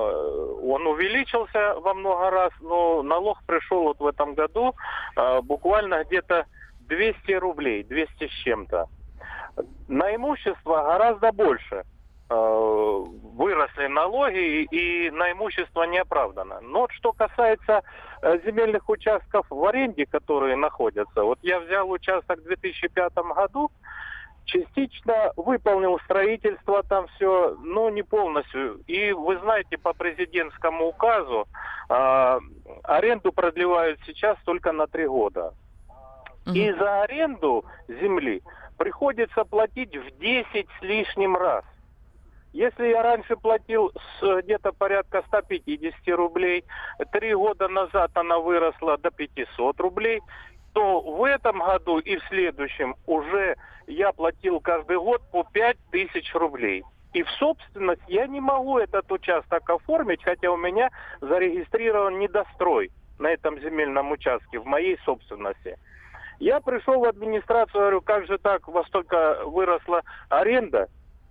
он 0.63 0.87
увеличился 0.87 1.75
во 1.79 1.93
много 1.93 2.29
раз, 2.29 2.51
но 2.61 3.03
налог 3.03 3.43
пришел 3.45 3.83
вот 3.83 3.99
в 3.99 4.05
этом 4.05 4.33
году 4.33 4.75
э, 5.15 5.41
буквально 5.41 6.03
где-то 6.03 6.45
200 6.81 7.31
рублей, 7.33 7.83
200 7.83 8.27
с 8.27 8.31
чем-то. 8.43 8.85
На 9.87 10.15
имущество 10.15 10.83
гораздо 10.83 11.31
больше– 11.31 11.83
Э, 12.29 13.05
выросли 13.37 13.87
налоги 13.87 14.63
и 14.63 15.11
на 15.11 15.31
имущество 15.31 15.83
не 15.83 15.99
оправдано. 15.99 16.59
Но 16.61 16.87
что 16.89 17.13
касается 17.13 17.83
э, 18.21 18.39
земельных 18.45 18.89
участков 18.89 19.45
в 19.49 19.63
аренде, 19.65 20.05
которые 20.05 20.55
находятся, 20.55 21.23
вот 21.23 21.39
я 21.43 21.59
взял 21.59 21.89
участок 21.89 22.39
в 22.39 22.43
2005 22.43 23.13
году, 23.35 23.71
частично 24.45 25.31
выполнил 25.35 25.99
строительство 25.99 26.81
там 26.83 27.07
все, 27.15 27.55
но 27.61 27.89
не 27.91 28.01
полностью. 28.01 28.81
И 28.87 29.11
вы 29.11 29.37
знаете, 29.37 29.77
по 29.77 29.93
президентскому 29.93 30.87
указу 30.87 31.47
э, 31.89 32.39
аренду 32.83 33.31
продлевают 33.31 33.99
сейчас 34.05 34.37
только 34.45 34.71
на 34.71 34.87
три 34.87 35.05
года. 35.05 35.53
И 36.53 36.71
за 36.71 37.01
аренду 37.01 37.65
земли 37.89 38.41
приходится 38.77 39.43
платить 39.43 39.95
в 39.97 40.17
10 40.17 40.67
с 40.79 40.81
лишним 40.81 41.35
раз. 41.35 41.65
Если 42.57 42.87
я 42.87 43.03
раньше 43.03 43.35
платил 43.35 43.91
где-то 44.19 44.73
порядка 44.73 45.23
150 45.27 45.93
рублей, 46.15 46.65
три 47.11 47.35
года 47.35 47.67
назад 47.67 48.09
она 48.15 48.39
выросла 48.39 48.97
до 48.97 49.11
500 49.11 49.79
рублей, 49.79 50.21
то 50.73 51.01
в 51.01 51.23
этом 51.23 51.59
году 51.59 51.99
и 51.99 52.17
в 52.17 52.23
следующем 52.29 52.95
уже 53.05 53.57
я 53.85 54.11
платил 54.11 54.59
каждый 54.59 54.97
год 54.97 55.21
по 55.31 55.43
5000 55.43 56.33
рублей. 56.33 56.83
И 57.13 57.21
в 57.21 57.29
собственность 57.33 58.01
я 58.07 58.25
не 58.25 58.41
могу 58.41 58.79
этот 58.79 59.11
участок 59.11 59.69
оформить, 59.69 60.23
хотя 60.23 60.49
у 60.49 60.57
меня 60.57 60.89
зарегистрирован 61.21 62.17
недострой 62.17 62.89
на 63.19 63.27
этом 63.27 63.59
земельном 63.59 64.09
участке, 64.11 64.57
в 64.57 64.65
моей 64.65 64.97
собственности. 65.05 65.77
Я 66.39 66.59
пришел 66.59 67.01
в 67.01 67.05
администрацию, 67.05 67.81
говорю, 67.81 68.01
как 68.01 68.25
же 68.25 68.39
так, 68.39 68.67
у 68.67 68.71
вас 68.71 68.89
только 68.89 69.43
выросла 69.45 70.01
аренда, 70.29 70.87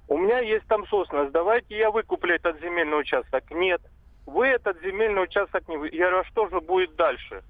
у 0.08 0.18
меня 0.18 0.38
есть 0.40 0.66
там 0.66 0.86
собственность, 0.86 1.32
давайте 1.32 1.76
я 1.76 1.90
выкуплю 1.90 2.34
этот 2.34 2.60
земельный 2.60 3.00
участок. 3.00 3.44
Нет, 3.50 3.80
вы 4.26 4.48
этот 4.48 4.80
земельный 4.82 5.22
участок 5.24 5.66
не... 5.68 5.74
Я 5.96 6.06
говорю, 6.06 6.18
а 6.20 6.24
что 6.24 6.48
же 6.48 6.60
будет 6.60 6.94
дальше? 6.96 7.42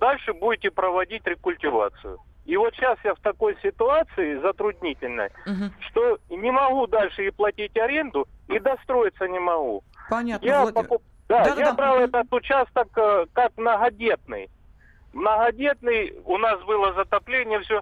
Дальше 0.00 0.32
будете 0.32 0.70
проводить 0.70 1.26
рекультивацию. 1.26 2.18
И 2.44 2.56
вот 2.56 2.74
сейчас 2.74 2.98
я 3.04 3.14
в 3.14 3.20
такой 3.20 3.56
ситуации 3.62 4.38
затруднительной, 4.40 5.28
угу. 5.46 5.72
что 5.80 6.18
не 6.28 6.50
могу 6.50 6.86
дальше 6.86 7.26
и 7.26 7.30
платить 7.30 7.76
аренду, 7.76 8.28
и 8.48 8.58
достроиться 8.58 9.26
не 9.28 9.38
могу. 9.38 9.82
Понятно, 10.10 10.44
я 10.44 10.62
Владимир. 10.62 10.88
покуп... 10.88 11.02
Да, 11.28 11.42
да, 11.44 11.54
я 11.54 11.64
да, 11.64 11.72
брал 11.72 11.96
да. 11.96 12.04
этот 12.04 12.32
участок 12.32 12.88
э, 12.96 13.26
как 13.32 13.56
многодетный. 13.56 14.50
Многодетный, 15.14 16.14
у 16.26 16.36
нас 16.36 16.62
было 16.64 16.92
затопление, 16.92 17.60
все. 17.60 17.80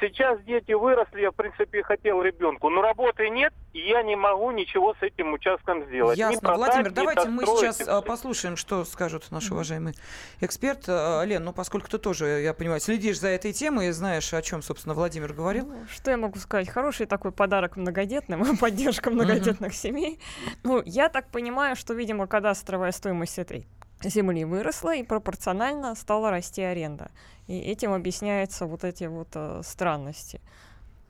Сейчас 0.00 0.40
дети 0.42 0.72
выросли, 0.72 1.20
я, 1.20 1.30
в 1.30 1.34
принципе, 1.34 1.82
хотел 1.82 2.22
ребенку, 2.22 2.70
но 2.70 2.82
работы 2.82 3.28
нет, 3.28 3.52
и 3.72 3.80
я 3.80 4.02
не 4.02 4.16
могу 4.16 4.50
ничего 4.50 4.94
с 4.94 5.02
этим 5.02 5.32
участком 5.32 5.84
сделать. 5.86 6.18
Ясно. 6.18 6.40
продать, 6.40 6.74
Владимир, 6.74 6.90
давайте 6.90 7.28
мы 7.28 7.46
сейчас 7.46 7.76
все. 7.76 7.90
А, 7.90 8.02
послушаем, 8.02 8.56
что 8.56 8.84
скажут 8.84 9.30
наш 9.30 9.50
уважаемый 9.50 9.94
эксперт. 10.40 10.84
А, 10.88 11.22
Лен, 11.22 11.44
ну, 11.44 11.52
поскольку 11.52 11.88
ты 11.88 11.98
тоже, 11.98 12.40
я 12.40 12.52
понимаю, 12.52 12.80
следишь 12.80 13.20
за 13.20 13.28
этой 13.28 13.52
темой 13.52 13.88
и 13.88 13.90
знаешь, 13.92 14.32
о 14.34 14.42
чем, 14.42 14.62
собственно, 14.62 14.94
Владимир 14.94 15.32
говорил. 15.32 15.66
Ну, 15.66 15.86
что 15.88 16.10
я 16.10 16.16
могу 16.16 16.38
сказать? 16.38 16.68
Хороший 16.68 17.06
такой 17.06 17.30
подарок 17.30 17.76
многодетным, 17.76 18.56
поддержка 18.60 19.10
многодетных 19.10 19.74
семей. 19.74 20.18
Ну, 20.64 20.82
я 20.84 21.08
так 21.10 21.28
понимаю, 21.28 21.76
что, 21.76 21.94
видимо, 21.94 22.26
кадастровая 22.26 22.92
стоимость 22.92 23.38
этой 23.38 23.66
земли 24.02 24.44
выросла 24.44 24.94
и 24.94 25.02
пропорционально 25.02 25.94
стала 25.94 26.30
расти 26.30 26.62
аренда. 26.62 27.10
И 27.46 27.58
этим 27.58 27.92
объясняются 27.92 28.66
вот 28.66 28.84
эти 28.84 29.04
вот 29.04 29.28
э, 29.34 29.62
странности. 29.64 30.40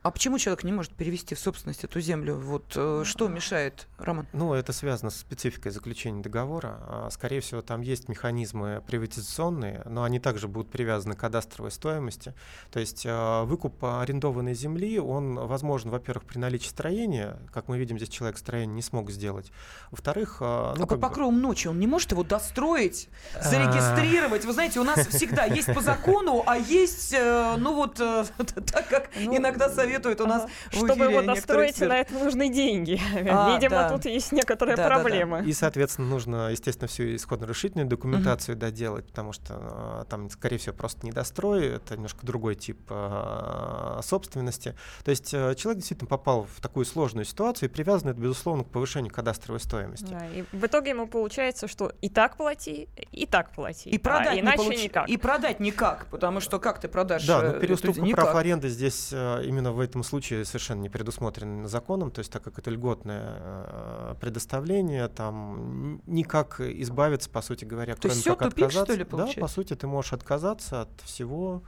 А 0.03 0.11
почему 0.11 0.37
человек 0.37 0.65
не 0.65 0.73
может 0.73 0.91
перевести 0.91 1.33
в 1.33 1.39
собственность 1.39 1.85
эту 1.85 2.01
землю? 2.01 2.35
Вот 2.35 2.73
э, 2.75 3.03
что 3.05 3.29
мешает, 3.29 3.87
Роман? 3.97 4.27
Ну, 4.33 4.53
это 4.53 4.73
связано 4.73 5.09
с 5.09 5.15
спецификой 5.15 5.71
заключения 5.71 6.21
договора. 6.21 6.77
А, 6.81 7.09
скорее 7.09 7.39
всего, 7.39 7.61
там 7.61 7.79
есть 7.79 8.09
механизмы 8.09 8.83
приватизационные, 8.85 9.81
но 9.85 10.03
они 10.03 10.19
также 10.19 10.49
будут 10.49 10.69
привязаны 10.69 11.15
к 11.15 11.19
кадастровой 11.19 11.71
стоимости. 11.71 12.33
То 12.69 12.81
есть 12.81 13.05
э, 13.05 13.43
выкуп 13.43 13.81
арендованной 13.81 14.53
земли, 14.55 14.99
он 14.99 15.35
возможен, 15.35 15.89
во-первых, 15.89 16.25
при 16.25 16.37
наличии 16.37 16.67
строения. 16.67 17.39
Как 17.53 17.69
мы 17.69 17.77
видим, 17.77 17.95
здесь 17.95 18.09
человек 18.09 18.37
строение 18.37 18.75
не 18.75 18.81
смог 18.81 19.09
сделать. 19.09 19.53
Во-вторых... 19.89 20.39
Э, 20.41 20.73
ну, 20.75 20.83
а 20.83 20.85
по 20.85 20.97
покровам 20.97 21.35
бы... 21.35 21.41
ночи 21.41 21.67
он 21.67 21.79
не 21.79 21.87
может 21.87 22.11
его 22.11 22.25
достроить, 22.25 23.07
зарегистрировать? 23.41 24.43
Вы 24.43 24.51
знаете, 24.51 24.81
у 24.81 24.83
нас 24.83 25.07
всегда 25.07 25.45
есть 25.45 25.73
по 25.73 25.79
закону, 25.79 26.43
а 26.45 26.57
есть, 26.57 27.15
ну 27.57 27.73
вот, 27.73 27.95
так 28.73 28.89
как 28.89 29.09
ну, 29.17 29.37
иногда 29.37 29.69
совет 29.69 29.92
советуют 29.93 30.21
у 30.21 30.25
нас 30.25 30.47
Чтобы 30.71 31.05
его 31.05 31.21
достроить, 31.21 31.79
на 31.79 31.99
это 31.99 32.13
нужны 32.13 32.49
деньги. 32.49 32.99
А, 33.33 33.53
Видимо, 33.53 33.89
тут 33.89 34.05
есть 34.05 34.31
некоторые 34.31 34.75
проблемы. 34.75 35.43
И, 35.45 35.53
соответственно, 35.53 36.07
нужно, 36.07 36.49
естественно, 36.51 36.87
всю 36.87 37.15
исходно-решительную 37.15 37.87
документацию 37.87 38.55
доделать, 38.55 39.07
потому 39.07 39.33
что 39.33 39.53
а, 39.57 40.05
там, 40.09 40.29
скорее 40.29 40.57
всего, 40.57 40.75
просто 40.75 41.05
не 41.05 41.11
дострой, 41.11 41.67
это 41.67 41.95
немножко 41.95 42.25
другой 42.25 42.55
тип 42.55 42.79
а, 42.89 43.99
собственности. 44.03 44.75
То 45.03 45.11
есть 45.11 45.33
э, 45.33 45.55
человек 45.55 45.79
действительно 45.79 46.07
попал 46.07 46.47
в 46.55 46.61
такую 46.61 46.85
сложную 46.85 47.25
ситуацию, 47.25 47.69
и 47.69 47.71
привязан 47.71 48.09
это, 48.09 48.19
безусловно, 48.19 48.63
к 48.63 48.69
повышению 48.69 49.11
кадастровой 49.11 49.59
стоимости. 49.59 50.05
Да, 50.09 50.27
и 50.27 50.43
в 50.51 50.65
итоге 50.65 50.91
ему 50.91 51.07
получается, 51.07 51.67
что 51.67 51.93
и 52.01 52.09
так 52.09 52.37
плати, 52.37 52.89
и 53.11 53.25
так 53.25 53.51
плати. 53.51 53.89
И 53.89 53.97
продать 53.97 54.37
а, 54.37 54.39
иначе 54.39 54.57
не 54.57 54.69
получ... 54.69 54.83
никак. 54.83 55.09
И 55.09 55.17
продать 55.17 55.59
никак, 55.59 56.05
потому 56.07 56.39
что 56.39 56.59
как 56.59 56.79
ты 56.79 56.87
продашь 56.87 57.25
Да, 57.25 57.41
но 57.41 57.59
переуступка 57.59 58.03
прав 58.13 58.35
аренды 58.35 58.69
здесь 58.69 59.09
э, 59.11 59.43
именно 59.45 59.71
в 59.71 59.82
этом 59.83 60.03
случае 60.03 60.45
совершенно 60.45 60.81
не 60.81 60.89
предусмотрена 60.89 61.67
законом, 61.67 62.11
то 62.11 62.19
есть 62.19 62.31
так 62.31 62.43
как 62.43 62.59
это 62.59 62.71
льготное 62.71 63.23
э, 63.37 64.15
предоставление, 64.19 65.07
там 65.07 66.01
никак 66.05 66.59
избавиться, 66.59 67.29
по 67.29 67.41
сути 67.41 67.65
говоря, 67.65 67.95
то 67.95 68.01
кроме 68.01 68.15
есть 68.15 68.25
как 68.25 68.39
тупик, 68.39 68.65
отказаться. 68.65 68.93
Что 68.93 68.99
ли, 68.99 69.03
получается? 69.05 69.39
да, 69.39 69.41
по 69.41 69.47
сути, 69.47 69.75
ты 69.75 69.87
можешь 69.87 70.13
отказаться 70.13 70.81
от 70.81 71.01
всего 71.03 71.63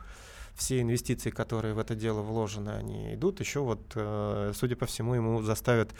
все 0.56 0.82
инвестиции, 0.82 1.30
которые 1.30 1.74
в 1.74 1.80
это 1.80 1.96
дело 1.96 2.22
вложены, 2.22 2.70
они 2.70 3.14
идут. 3.14 3.40
Еще 3.42 3.60
вот, 3.60 3.82
э, 3.96 4.54
судя 4.56 4.76
по 4.76 4.86
всему, 4.86 5.14
ему 5.14 5.42
заставят 5.42 5.94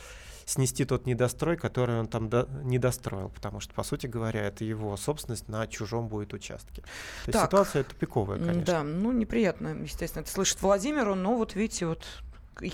снести 0.46 0.86
тот 0.86 1.06
недострой, 1.06 1.58
который 1.58 2.00
он 2.00 2.08
там 2.08 2.30
до, 2.30 2.48
не 2.64 2.78
достроил, 2.78 3.30
потому 3.30 3.60
что, 3.60 3.74
по 3.74 3.84
сути 3.84 4.08
говоря, 4.08 4.44
это 4.44 4.64
его 4.64 4.96
собственность 4.96 5.48
на 5.48 5.68
чужом 5.68 6.08
будет 6.08 6.34
участке. 6.34 6.84
То 7.26 7.32
есть 7.32 7.46
ситуация 7.46 7.84
тупиковая, 7.84 8.38
конечно. 8.38 8.64
Да, 8.64 8.84
ну 8.84 9.12
неприятно, 9.12 9.70
естественно, 9.70 10.22
это 10.22 10.32
слышит 10.32 10.62
Владимиру, 10.62 11.16
но 11.16 11.36
вот 11.36 11.56
видите, 11.56 11.88
вот 11.88 12.06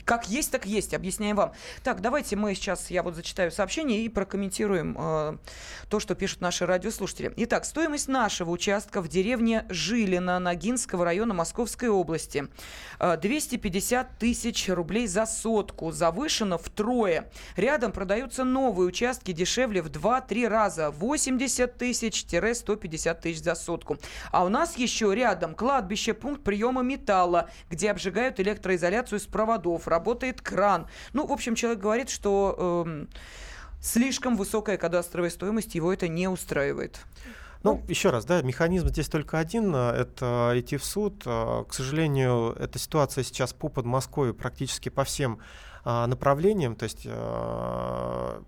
как 0.06 0.28
есть, 0.28 0.52
так 0.52 0.66
есть, 0.66 0.94
объясняем 0.94 1.36
вам. 1.36 1.54
Так, 1.84 2.02
давайте 2.02 2.36
мы 2.36 2.54
сейчас, 2.54 2.92
я 2.92 3.02
вот 3.04 3.16
зачитаю 3.16 3.52
сообщение 3.52 4.02
и 4.02 4.10
прокомментируем 4.10 4.96
э, 4.98 5.38
то, 5.90 6.00
что 6.00 6.14
пишут 6.14 6.42
наши 6.42 6.66
радиослушатели. 6.66 7.34
Итак, 7.38 7.66
стоимость 7.66 8.08
нашего 8.08 8.52
участка 8.52 9.02
в 9.02 9.08
деревне 9.08 9.66
Жилина 9.70 10.38
Ногинского 10.40 11.04
района 11.04 11.34
Московской 11.34 11.90
области. 11.90 12.48
Э, 13.00 13.18
250 13.18 14.20
тысяч 14.20 14.70
рублей 14.70 15.08
за 15.08 15.26
сотку, 15.26 15.92
завышено 15.92 16.58
втрое. 16.58 17.30
Рядом 17.56 17.92
продаются 17.92 18.44
новые 18.44 18.88
участки 18.88 19.32
дешевле 19.32 19.82
в 19.82 19.88
2-3 19.88 20.48
раза, 20.48 20.92
80 20.92 21.78
тысяч-150 21.78 23.22
тысяч 23.22 23.42
за 23.42 23.56
сотку. 23.56 23.98
А 24.32 24.46
у 24.46 24.50
нас 24.50 24.78
еще 24.78 25.14
рядом 25.16 25.56
кладбище, 25.56 26.14
пункт 26.14 26.44
приема 26.44 26.84
металла, 26.84 27.50
где 27.70 27.90
обжигают 27.90 28.40
электроизоляцию 28.40 29.20
с 29.20 29.26
проводов 29.26 29.71
проводов, 29.72 29.88
работает 29.88 30.42
кран. 30.42 30.88
Ну, 31.14 31.26
в 31.26 31.32
общем, 31.32 31.56
человек 31.56 31.80
говорит, 31.80 32.10
что 32.10 32.86
э, 32.88 33.06
слишком 33.82 34.36
высокая 34.36 34.78
кадастровая 34.78 35.30
стоимость 35.30 35.76
его 35.76 35.94
это 35.94 36.08
не 36.08 36.28
устраивает. 36.28 37.00
Ну, 37.64 37.84
еще 37.88 38.10
раз, 38.10 38.26
да, 38.26 38.42
механизм 38.42 38.88
здесь 38.88 39.08
только 39.08 39.38
один, 39.38 39.74
э, 39.76 39.92
это 39.92 40.54
идти 40.56 40.78
в 40.78 40.84
суд. 40.84 41.24
Э, 41.26 41.64
к 41.68 41.74
сожалению, 41.74 42.56
эта 42.60 42.80
ситуация 42.80 43.24
сейчас 43.24 43.54
по 43.54 43.70
Подмосковью 43.70 44.34
практически 44.34 44.90
по 44.90 45.04
всем 45.04 45.40
а, 45.84 46.08
направлениям. 46.08 46.76
То 46.76 46.84
есть, 46.84 47.04
а, 47.06 48.44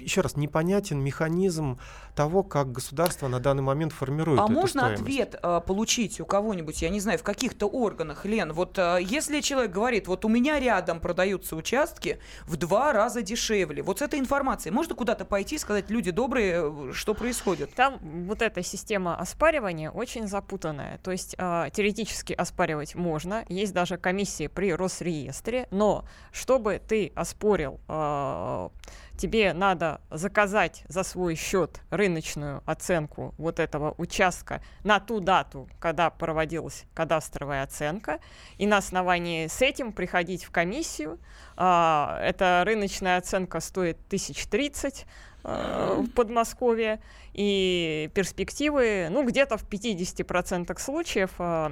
еще 0.00 0.20
раз, 0.22 0.36
непонятен 0.36 0.98
механизм 1.02 1.78
того, 2.14 2.42
как 2.42 2.72
государство 2.72 3.28
на 3.28 3.38
данный 3.40 3.62
момент 3.62 3.92
формирует 3.92 4.40
А 4.40 4.44
эту 4.44 4.52
можно 4.52 4.80
стоимость. 4.80 5.02
ответ 5.02 5.36
а, 5.42 5.60
получить 5.60 6.20
у 6.20 6.26
кого-нибудь, 6.26 6.82
я 6.82 6.88
не 6.88 7.00
знаю, 7.00 7.18
в 7.18 7.22
каких-то 7.22 7.66
органах, 7.66 8.24
Лен? 8.24 8.52
Вот 8.52 8.78
а, 8.78 8.96
если 8.96 9.40
человек 9.40 9.70
говорит, 9.72 10.08
вот 10.08 10.24
у 10.24 10.28
меня 10.28 10.58
рядом 10.58 11.00
продаются 11.00 11.56
участки 11.56 12.18
в 12.46 12.56
два 12.56 12.92
раза 12.92 13.22
дешевле, 13.22 13.82
вот 13.82 13.98
с 14.00 14.02
этой 14.02 14.18
информацией 14.18 14.72
можно 14.72 14.94
куда-то 14.94 15.24
пойти 15.24 15.56
и 15.56 15.58
сказать, 15.58 15.90
люди 15.90 16.10
добрые, 16.10 16.92
что 16.92 17.14
происходит? 17.14 17.72
Там 17.74 17.98
вот 18.26 18.42
эта 18.42 18.62
система 18.62 19.16
оспаривания 19.16 19.90
очень 19.90 20.26
запутанная. 20.26 20.98
То 20.98 21.12
есть 21.12 21.34
а, 21.38 21.70
теоретически 21.70 22.32
оспаривать 22.32 22.94
можно, 22.94 23.44
есть 23.48 23.72
даже 23.72 23.96
комиссии 23.96 24.46
при 24.46 24.72
Росреестре, 24.72 25.68
но 25.70 26.04
что 26.32 26.49
чтобы 26.50 26.82
ты 26.84 27.12
оспорил, 27.14 27.78
э, 27.86 28.68
тебе 29.16 29.52
надо 29.52 30.00
заказать 30.10 30.82
за 30.88 31.04
свой 31.04 31.36
счет 31.36 31.80
рыночную 31.90 32.64
оценку 32.66 33.36
вот 33.38 33.60
этого 33.60 33.94
участка 33.98 34.60
на 34.82 34.98
ту 34.98 35.20
дату, 35.20 35.68
когда 35.78 36.10
проводилась 36.10 36.86
кадастровая 36.92 37.62
оценка, 37.62 38.18
и 38.58 38.66
на 38.66 38.78
основании 38.78 39.46
с 39.46 39.62
этим 39.62 39.92
приходить 39.92 40.42
в 40.42 40.50
комиссию. 40.50 41.20
Э, 41.56 42.18
эта 42.20 42.64
рыночная 42.66 43.18
оценка 43.18 43.60
стоит 43.60 43.98
1030 44.08 45.06
э, 45.44 46.02
в 46.02 46.10
Подмосковье, 46.10 47.00
и 47.32 48.10
перспективы, 48.12 49.06
ну, 49.08 49.24
где-то 49.24 49.56
в 49.56 49.68
50% 49.68 50.76
случаев 50.80 51.30
э, 51.38 51.70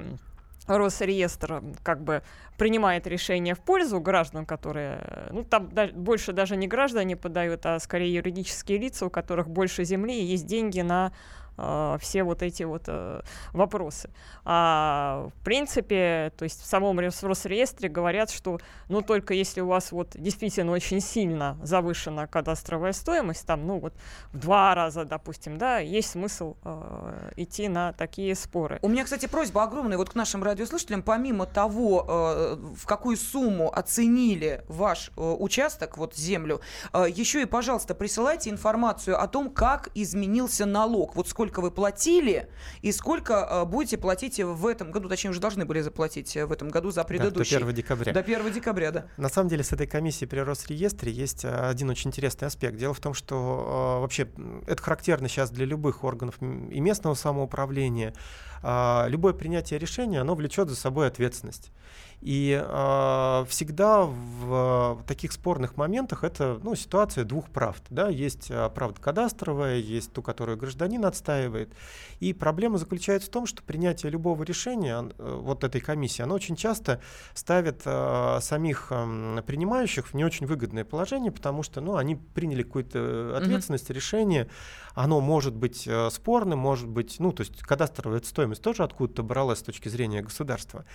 Росреестр 0.77 1.63
как 1.83 2.03
бы 2.03 2.21
принимает 2.57 3.07
решение 3.07 3.55
в 3.55 3.59
пользу 3.59 3.99
граждан, 3.99 4.45
которые, 4.45 5.27
ну 5.31 5.43
там 5.43 5.69
да, 5.69 5.87
больше 5.87 6.33
даже 6.33 6.55
не 6.55 6.67
граждане 6.67 7.15
подают, 7.15 7.65
а 7.65 7.79
скорее 7.79 8.13
юридические 8.13 8.77
лица, 8.77 9.05
у 9.05 9.09
которых 9.09 9.49
больше 9.49 9.83
земли 9.83 10.19
и 10.19 10.25
есть 10.25 10.45
деньги 10.45 10.81
на 10.81 11.11
э, 11.59 11.97
все 11.99 12.23
вот 12.23 12.41
эти 12.41 12.63
вот 12.63 12.83
э, 12.87 13.21
вопросы. 13.53 14.09
А 14.45 15.27
в 15.35 15.43
принципе, 15.43 16.31
то 16.37 16.43
есть 16.43 16.61
в 16.61 16.65
самом 16.65 16.99
Росреестре 16.99 17.89
говорят, 17.89 18.31
что 18.31 18.59
ну 18.87 19.01
только 19.01 19.33
если 19.33 19.61
у 19.61 19.67
вас 19.67 19.91
вот 19.91 20.09
действительно 20.15 20.71
очень 20.71 21.01
сильно 21.01 21.57
завышена 21.61 22.27
кадастровая 22.27 22.93
стоимость, 22.93 23.45
там, 23.45 23.65
ну 23.65 23.79
вот 23.79 23.93
в 24.31 24.37
два 24.37 24.75
раза, 24.75 25.05
допустим, 25.05 25.57
да, 25.57 25.79
есть 25.79 26.11
смысл 26.11 26.55
э, 26.63 27.31
идти 27.37 27.67
на 27.67 27.93
такие 27.93 28.35
споры. 28.35 28.79
У 28.81 28.87
меня, 28.87 29.03
кстати, 29.03 29.25
просьба 29.25 29.63
огромная 29.63 29.97
вот 29.97 30.09
к 30.09 30.15
нашим 30.15 30.43
радиослушателям, 30.43 31.03
помимо 31.03 31.45
того, 31.45 32.05
э, 32.07 32.57
в 32.75 32.85
какую 32.85 33.17
сумму 33.17 33.71
оценили 33.71 34.63
ваш 34.67 35.11
э, 35.15 35.21
участок, 35.21 35.97
вот 35.97 36.15
землю, 36.15 36.61
э, 36.93 37.05
еще 37.09 37.41
и, 37.41 37.45
пожалуйста, 37.45 37.95
присылайте 37.95 38.49
информацию 38.49 39.21
о 39.21 39.27
том, 39.27 39.49
как 39.49 39.89
изменился 39.95 40.65
налог, 40.65 41.15
вот 41.15 41.27
сколько 41.27 41.48
сколько 41.49 41.61
вы 41.61 41.71
платили 41.71 42.47
и 42.81 42.91
сколько 42.91 43.47
э, 43.49 43.65
будете 43.65 43.97
платить 43.97 44.39
в 44.39 44.67
этом 44.67 44.91
году, 44.91 45.09
точнее, 45.09 45.31
уже 45.31 45.39
должны 45.39 45.65
были 45.65 45.81
заплатить 45.81 46.37
э, 46.37 46.45
в 46.45 46.51
этом 46.51 46.69
году 46.69 46.91
за 46.91 47.03
предыдущий. 47.03 47.55
Да, 47.55 47.59
до 47.59 47.65
1 47.65 47.75
декабря. 47.75 48.13
До 48.13 48.19
1 48.19 48.53
декабря, 48.53 48.91
да. 48.91 49.05
На 49.17 49.29
самом 49.29 49.49
деле 49.49 49.63
с 49.63 49.71
этой 49.71 49.87
комиссией 49.87 50.29
при 50.29 50.39
Росреестре 50.39 51.11
есть 51.11 51.43
э, 51.43 51.49
один 51.49 51.89
очень 51.89 52.09
интересный 52.09 52.47
аспект. 52.47 52.77
Дело 52.77 52.93
в 52.93 52.99
том, 52.99 53.13
что 53.13 53.99
вообще 54.01 54.29
это 54.67 54.81
характерно 54.81 55.27
сейчас 55.27 55.49
для 55.49 55.65
любых 55.65 56.03
органов 56.03 56.35
и 56.39 56.79
местного 56.79 57.15
самоуправления. 57.15 58.13
Э, 58.63 59.05
любое 59.07 59.33
принятие 59.33 59.79
решения, 59.79 60.21
оно 60.21 60.35
влечет 60.35 60.69
за 60.69 60.75
собой 60.75 61.07
ответственность. 61.07 61.71
И 62.21 62.61
э, 62.61 63.45
всегда 63.47 64.01
в, 64.01 64.95
в 64.95 65.03
таких 65.07 65.31
спорных 65.31 65.77
моментах 65.77 66.25
это 66.25 66.59
ну, 66.63 66.75
ситуация 66.75 67.23
двух 67.23 67.49
правд. 67.49 67.81
Да? 67.89 68.09
Есть 68.09 68.47
э, 68.49 68.69
правда 68.75 68.99
кадастровая, 68.99 69.77
есть 69.77 70.11
ту, 70.11 70.21
которую 70.21 70.57
гражданин 70.57 71.05
отстаивает. 71.05 71.73
И 72.19 72.33
проблема 72.33 72.77
заключается 72.77 73.29
в 73.29 73.31
том, 73.31 73.45
что 73.45 73.63
принятие 73.63 74.11
любого 74.11 74.43
решения 74.43 75.09
э, 75.17 75.39
вот 75.41 75.63
этой 75.63 75.79
комиссии, 75.79 76.21
оно 76.21 76.35
очень 76.35 76.57
часто 76.57 76.99
ставит 77.33 77.83
э, 77.85 78.39
самих 78.41 78.87
э, 78.89 79.41
принимающих 79.47 80.07
в 80.07 80.13
не 80.13 80.25
очень 80.25 80.45
выгодное 80.45 80.83
положение, 80.83 81.31
потому 81.31 81.63
что 81.63 81.79
ну, 81.79 81.95
они 81.95 82.17
приняли 82.17 82.63
какую-то 82.63 83.37
ответственность, 83.37 83.89
mm-hmm. 83.89 83.93
решение, 83.93 84.49
оно 84.93 85.21
может 85.21 85.55
быть 85.55 85.87
э, 85.87 86.09
спорным, 86.11 86.59
может 86.59 86.89
быть, 86.89 87.15
ну, 87.19 87.31
то 87.31 87.41
есть 87.41 87.61
кадастровая 87.61 88.19
стоимость 88.19 88.48
тоже 88.55 88.83
откуда-то 88.83 89.23
бралась 89.23 89.59
с 89.59 89.63
точки 89.63 89.89
зрения 89.89 90.21
государства. 90.21 90.85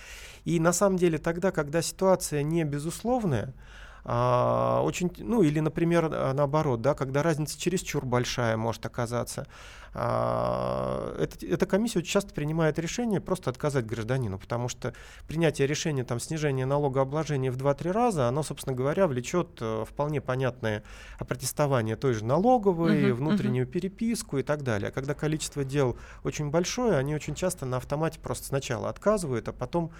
И 0.43 0.59
на 0.59 0.73
самом 0.73 0.97
деле 0.97 1.17
тогда, 1.17 1.51
когда 1.51 1.81
ситуация 1.81 2.43
не 2.43 2.63
безусловная, 2.63 3.53
а, 4.07 4.81
очень, 4.83 5.11
ну 5.17 5.41
или, 5.41 5.59
например, 5.59 6.09
а, 6.11 6.33
наоборот, 6.33 6.81
да, 6.81 6.93
когда 6.93 7.23
разница 7.23 7.59
чересчур 7.59 8.05
большая 8.05 8.55
может 8.55 8.85
оказаться, 8.85 9.47
а, 9.95 11.15
это, 11.17 11.43
эта 11.43 11.65
комиссия 11.65 11.99
очень 11.99 12.11
часто 12.11 12.31
принимает 12.31 12.77
решение 12.77 13.19
просто 13.19 13.49
отказать 13.49 13.87
гражданину, 13.87 14.37
потому 14.37 14.67
что 14.67 14.93
принятие 15.27 15.67
решения 15.67 16.03
там 16.03 16.19
снижения 16.19 16.67
налогообложения 16.67 17.49
в 17.49 17.57
2-3 17.57 17.91
раза, 17.91 18.27
оно, 18.27 18.43
собственно 18.43 18.75
говоря, 18.75 19.07
влечет 19.07 19.57
э, 19.61 19.85
вполне 19.87 20.21
понятное 20.21 20.83
опротестование 21.17 21.95
той 21.95 22.13
же 22.13 22.25
налоговой, 22.25 23.09
uh-huh, 23.09 23.13
внутреннюю 23.13 23.65
uh-huh. 23.65 23.71
переписку 23.71 24.37
и 24.37 24.43
так 24.43 24.63
далее. 24.63 24.89
А 24.89 24.91
когда 24.91 25.13
количество 25.15 25.63
дел 25.63 25.97
очень 26.23 26.51
большое, 26.51 26.97
они 26.97 27.15
очень 27.15 27.33
часто 27.33 27.65
на 27.65 27.77
автомате 27.77 28.19
просто 28.19 28.47
сначала 28.47 28.89
отказывают, 28.89 29.47
а 29.47 29.53
потом 29.53 29.91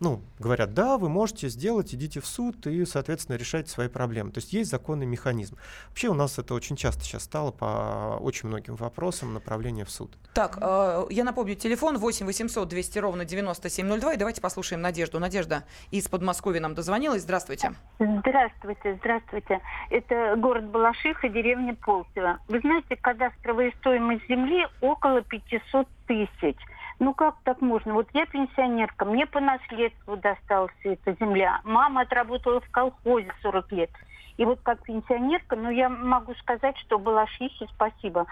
ну, 0.00 0.22
говорят, 0.38 0.74
да, 0.74 0.96
вы 0.98 1.08
можете 1.08 1.48
сделать, 1.48 1.94
идите 1.94 2.20
в 2.20 2.26
суд 2.26 2.66
и, 2.66 2.84
соответственно, 2.84 3.36
решайте 3.36 3.70
свои 3.70 3.88
проблемы. 3.88 4.30
То 4.30 4.38
есть 4.38 4.52
есть 4.52 4.70
законный 4.70 5.06
механизм. 5.06 5.56
Вообще 5.88 6.08
у 6.08 6.14
нас 6.14 6.38
это 6.38 6.54
очень 6.54 6.76
часто 6.76 7.02
сейчас 7.04 7.24
стало 7.24 7.50
по 7.50 8.18
очень 8.20 8.48
многим 8.48 8.76
вопросам 8.76 9.34
направление 9.34 9.84
в 9.84 9.90
суд. 9.90 10.16
Так, 10.34 10.58
э, 10.60 11.06
я 11.10 11.24
напомню, 11.24 11.56
телефон 11.56 11.98
8 11.98 12.26
800 12.26 12.68
200 12.68 12.98
ровно 12.98 13.24
9702. 13.24 14.14
И 14.14 14.16
давайте 14.16 14.40
послушаем 14.40 14.82
Надежду. 14.82 15.18
Надежда 15.18 15.64
из 15.90 16.08
Подмосковья 16.08 16.60
нам 16.60 16.74
дозвонилась. 16.74 17.22
Здравствуйте. 17.22 17.72
Здравствуйте, 17.98 18.96
здравствуйте. 19.00 19.60
Это 19.90 20.36
город 20.36 20.66
Балашиха, 20.66 21.28
деревня 21.28 21.74
Полтева. 21.74 22.38
Вы 22.48 22.60
знаете, 22.60 22.96
кадастровая 22.96 23.72
стоимость 23.80 24.26
земли 24.28 24.66
около 24.80 25.22
500 25.22 25.88
тысяч. 26.06 26.56
Ну 26.98 27.14
как 27.14 27.36
так 27.44 27.60
можно? 27.60 27.94
Вот 27.94 28.08
я 28.12 28.26
пенсионерка, 28.26 29.04
мне 29.04 29.26
по 29.26 29.40
наследству 29.40 30.16
досталась 30.16 30.72
эта 30.82 31.16
земля. 31.20 31.60
Мама 31.62 32.02
отработала 32.02 32.60
в 32.60 32.70
колхозе 32.70 33.32
40 33.42 33.72
лет. 33.72 33.90
И 34.36 34.44
вот 34.44 34.60
как 34.62 34.82
пенсионерка, 34.82 35.56
ну 35.56 35.70
я 35.70 35.88
могу 35.88 36.34
сказать, 36.34 36.76
что 36.78 36.98
Балашихе 36.98 37.66
спасибо. 37.74 38.26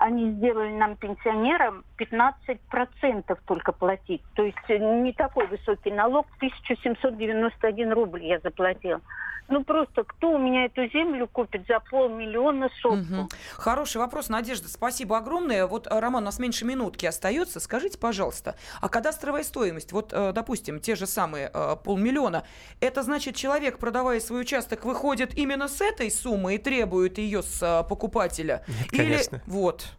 Они 0.00 0.30
сделали 0.32 0.72
нам 0.72 0.96
пенсионерам 0.96 1.84
15% 1.98 3.38
только 3.44 3.72
платить. 3.72 4.22
То 4.34 4.42
есть 4.42 4.56
не 4.68 5.12
такой 5.12 5.46
высокий 5.46 5.90
налог, 5.90 6.26
1791 6.38 7.92
рубль 7.92 8.24
я 8.24 8.38
заплатила. 8.40 9.02
Ну 9.50 9.64
просто 9.64 10.04
кто 10.04 10.30
у 10.30 10.38
меня 10.38 10.66
эту 10.66 10.86
землю 10.90 11.26
купит 11.26 11.66
за 11.66 11.80
полмиллиона 11.80 12.70
сотку? 12.80 13.22
Угу. 13.22 13.28
Хороший 13.56 13.96
вопрос, 13.98 14.28
Надежда. 14.28 14.68
Спасибо 14.68 15.18
огромное. 15.18 15.66
Вот, 15.66 15.88
э, 15.88 15.98
Роман, 15.98 16.22
у 16.22 16.26
нас 16.26 16.38
меньше 16.38 16.64
минутки 16.64 17.04
остается. 17.04 17.58
Скажите, 17.58 17.98
пожалуйста, 17.98 18.54
а 18.80 18.88
кадастровая 18.88 19.42
стоимость, 19.42 19.92
вот, 19.92 20.12
э, 20.12 20.32
допустим, 20.32 20.78
те 20.78 20.94
же 20.94 21.06
самые 21.06 21.50
э, 21.52 21.76
полмиллиона, 21.84 22.44
это 22.80 23.02
значит, 23.02 23.34
человек, 23.34 23.78
продавая 23.78 24.20
свой 24.20 24.42
участок, 24.42 24.84
выходит 24.84 25.36
именно 25.36 25.66
с 25.66 25.80
этой 25.80 26.12
суммы 26.12 26.54
и 26.54 26.58
требует 26.58 27.18
ее 27.18 27.42
с 27.42 27.84
покупателя? 27.88 28.64
Нет, 28.68 28.92
Или... 28.92 29.02
конечно. 29.02 29.42
Вот. 29.46 29.89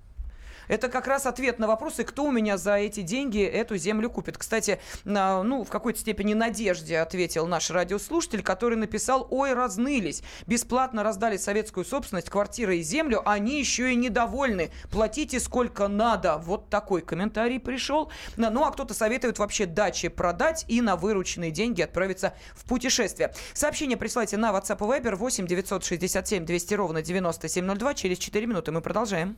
Это 0.67 0.89
как 0.89 1.08
раз 1.08 1.26
ответ 1.26 1.60
на 1.60 1.67
вопросы, 1.67 2.04
кто 2.04 2.26
у 2.26 2.32
меня 2.32 2.58
за 2.58 2.76
эти 2.76 3.02
деньги 3.02 3.43
эту 3.43 3.78
землю 3.78 4.10
купит. 4.10 4.38
Кстати, 4.38 4.80
ну, 5.06 5.63
в 5.63 5.69
какой-то 5.69 6.00
степени 6.00 6.34
надежде 6.34 7.00
ответил 7.00 7.47
наш 7.47 7.69
радиослушатель, 7.69 8.43
который 8.43 8.78
написал, 8.78 9.28
ой, 9.30 9.54
разнылись, 9.54 10.24
бесплатно 10.47 11.04
раздали 11.04 11.38
советскую 11.38 11.86
собственность, 11.86 12.30
квартиры 12.30 12.78
и 12.78 12.82
землю, 12.82 13.21
они 13.26 13.60
еще 13.60 13.91
и 13.93 13.95
недовольны, 13.95 14.71
платите 14.89 15.39
сколько 15.39 15.88
надо. 15.88 16.38
Вот 16.38 16.69
такой 16.69 17.02
комментарий 17.02 17.60
пришел. 17.60 18.12
Ну, 18.38 18.63
а 18.63 18.71
кто-то 18.71 18.93
советует 18.93 19.39
вообще 19.39 19.65
дачи 19.65 20.08
продать 20.08 20.65
и 20.67 20.82
на 20.82 20.95
вырученные 20.95 21.52
деньги 21.52 21.82
отправиться 21.82 22.34
в 22.54 22.65
путешествие. 22.65 23.34
Сообщение 23.54 23.97
присылайте 23.97 24.38
на 24.38 24.52
WhatsApp 24.52 24.78
и 24.78 25.02
Viber 25.02 25.15
8 25.15 25.47
967 25.47 26.45
200 26.45 26.74
ровно 26.74 27.02
9702. 27.02 27.93
Через 27.93 28.17
4 28.17 28.45
минуты 28.45 28.71
мы 28.71 28.82
продолжаем. 28.82 29.38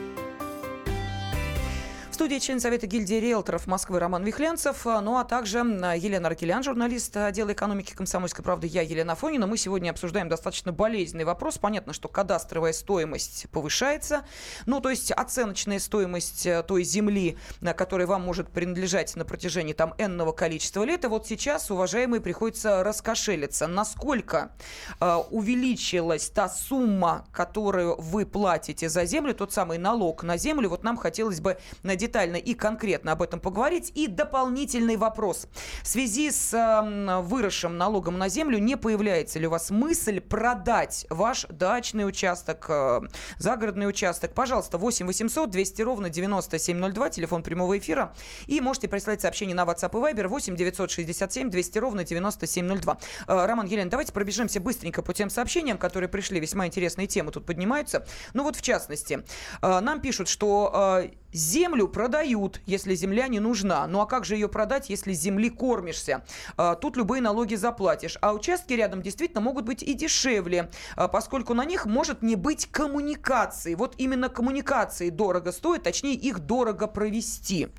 студии 2.15 2.39
член 2.39 2.59
Совета 2.59 2.87
гильдии 2.87 3.15
риэлторов 3.15 3.67
Москвы 3.67 3.99
Роман 3.99 4.23
Вихлянцев, 4.25 4.85
а, 4.85 4.99
ну 4.99 5.17
а 5.17 5.23
также 5.23 5.59
Елена 5.59 6.27
Аркелян, 6.27 6.61
журналист 6.61 7.15
отдела 7.15 7.53
экономики 7.53 7.93
комсомольской 7.93 8.43
правды. 8.43 8.67
Я 8.67 8.81
Елена 8.81 9.15
Фонина. 9.15 9.47
Мы 9.47 9.55
сегодня 9.55 9.91
обсуждаем 9.91 10.27
достаточно 10.27 10.73
болезненный 10.73 11.23
вопрос. 11.23 11.57
Понятно, 11.57 11.93
что 11.93 12.09
кадастровая 12.09 12.73
стоимость 12.73 13.47
повышается. 13.51 14.25
Ну, 14.65 14.81
то 14.81 14.89
есть 14.89 15.11
оценочная 15.11 15.79
стоимость 15.79 16.45
э, 16.45 16.63
той 16.63 16.83
земли, 16.83 17.37
которая 17.77 18.07
вам 18.07 18.23
может 18.23 18.49
принадлежать 18.49 19.15
на 19.15 19.23
протяжении 19.23 19.73
там 19.73 19.93
энного 19.97 20.33
количества 20.33 20.83
лет. 20.83 21.05
И 21.05 21.07
вот 21.07 21.27
сейчас, 21.27 21.71
уважаемые, 21.71 22.19
приходится 22.19 22.83
раскошелиться. 22.83 23.67
Насколько 23.67 24.51
э, 24.99 25.15
увеличилась 25.31 26.29
та 26.29 26.49
сумма, 26.49 27.25
которую 27.31 27.95
вы 28.01 28.25
платите 28.25 28.89
за 28.89 29.05
землю, 29.05 29.33
тот 29.33 29.53
самый 29.53 29.77
налог 29.77 30.23
на 30.23 30.37
землю, 30.37 30.67
вот 30.67 30.83
нам 30.83 30.97
хотелось 30.97 31.39
бы 31.39 31.57
найти 31.83 32.10
детально 32.11 32.35
и 32.35 32.53
конкретно 32.53 33.13
об 33.13 33.21
этом 33.21 33.39
поговорить. 33.39 33.91
И 33.95 34.07
дополнительный 34.07 34.97
вопрос. 34.97 35.47
В 35.81 35.87
связи 35.87 36.29
с 36.29 36.53
э, 36.53 37.21
выросшим 37.21 37.77
налогом 37.77 38.17
на 38.17 38.27
землю 38.27 38.57
не 38.57 38.75
появляется 38.75 39.39
ли 39.39 39.47
у 39.47 39.49
вас 39.49 39.71
мысль 39.71 40.19
продать 40.19 41.05
ваш 41.09 41.45
дачный 41.49 42.05
участок, 42.05 42.65
э, 42.67 43.01
загородный 43.37 43.87
участок? 43.87 44.33
Пожалуйста, 44.33 44.77
8 44.77 45.07
800 45.07 45.49
200 45.49 45.81
ровно 45.83 46.09
9702, 46.09 47.09
телефон 47.09 47.43
прямого 47.43 47.77
эфира. 47.77 48.13
И 48.47 48.59
можете 48.59 48.89
прислать 48.89 49.21
сообщение 49.21 49.55
на 49.55 49.63
WhatsApp 49.63 49.91
и 49.91 50.13
Viber 50.13 50.27
8 50.27 50.55
967 50.57 51.49
200 51.49 51.79
ровно 51.79 52.03
9702. 52.03 52.97
Э, 53.27 53.45
Роман, 53.45 53.67
Елена, 53.67 53.89
давайте 53.89 54.11
пробежимся 54.11 54.59
быстренько 54.59 55.01
по 55.01 55.13
тем 55.13 55.29
сообщениям, 55.29 55.77
которые 55.77 56.09
пришли. 56.09 56.41
Весьма 56.41 56.67
интересные 56.67 57.07
темы 57.07 57.31
тут 57.31 57.45
поднимаются. 57.45 58.05
Ну 58.33 58.43
вот, 58.43 58.57
в 58.57 58.61
частности, 58.61 59.23
э, 59.61 59.79
нам 59.79 60.01
пишут, 60.01 60.27
что 60.27 60.99
э, 61.03 61.20
землю 61.33 61.87
продают, 61.87 62.61
если 62.65 62.95
земля 62.95 63.27
не 63.27 63.39
нужна. 63.39 63.87
Ну 63.87 64.01
а 64.01 64.05
как 64.05 64.25
же 64.25 64.35
ее 64.35 64.47
продать, 64.47 64.89
если 64.89 65.13
земли 65.13 65.49
кормишься? 65.49 66.23
А, 66.57 66.75
тут 66.75 66.97
любые 66.97 67.21
налоги 67.21 67.55
заплатишь. 67.55 68.17
А 68.21 68.33
участки 68.33 68.73
рядом 68.73 69.01
действительно 69.01 69.41
могут 69.41 69.65
быть 69.65 69.83
и 69.83 69.93
дешевле, 69.93 70.69
а, 70.95 71.07
поскольку 71.07 71.53
на 71.53 71.65
них 71.65 71.85
может 71.85 72.21
не 72.21 72.35
быть 72.35 72.67
коммуникации. 72.67 73.75
Вот 73.75 73.95
именно 73.97 74.29
коммуникации 74.29 75.09
дорого 75.09 75.51
стоят, 75.51 75.83
точнее 75.83 76.13
их 76.13 76.39
дорого 76.39 76.87
провести. 76.87 77.69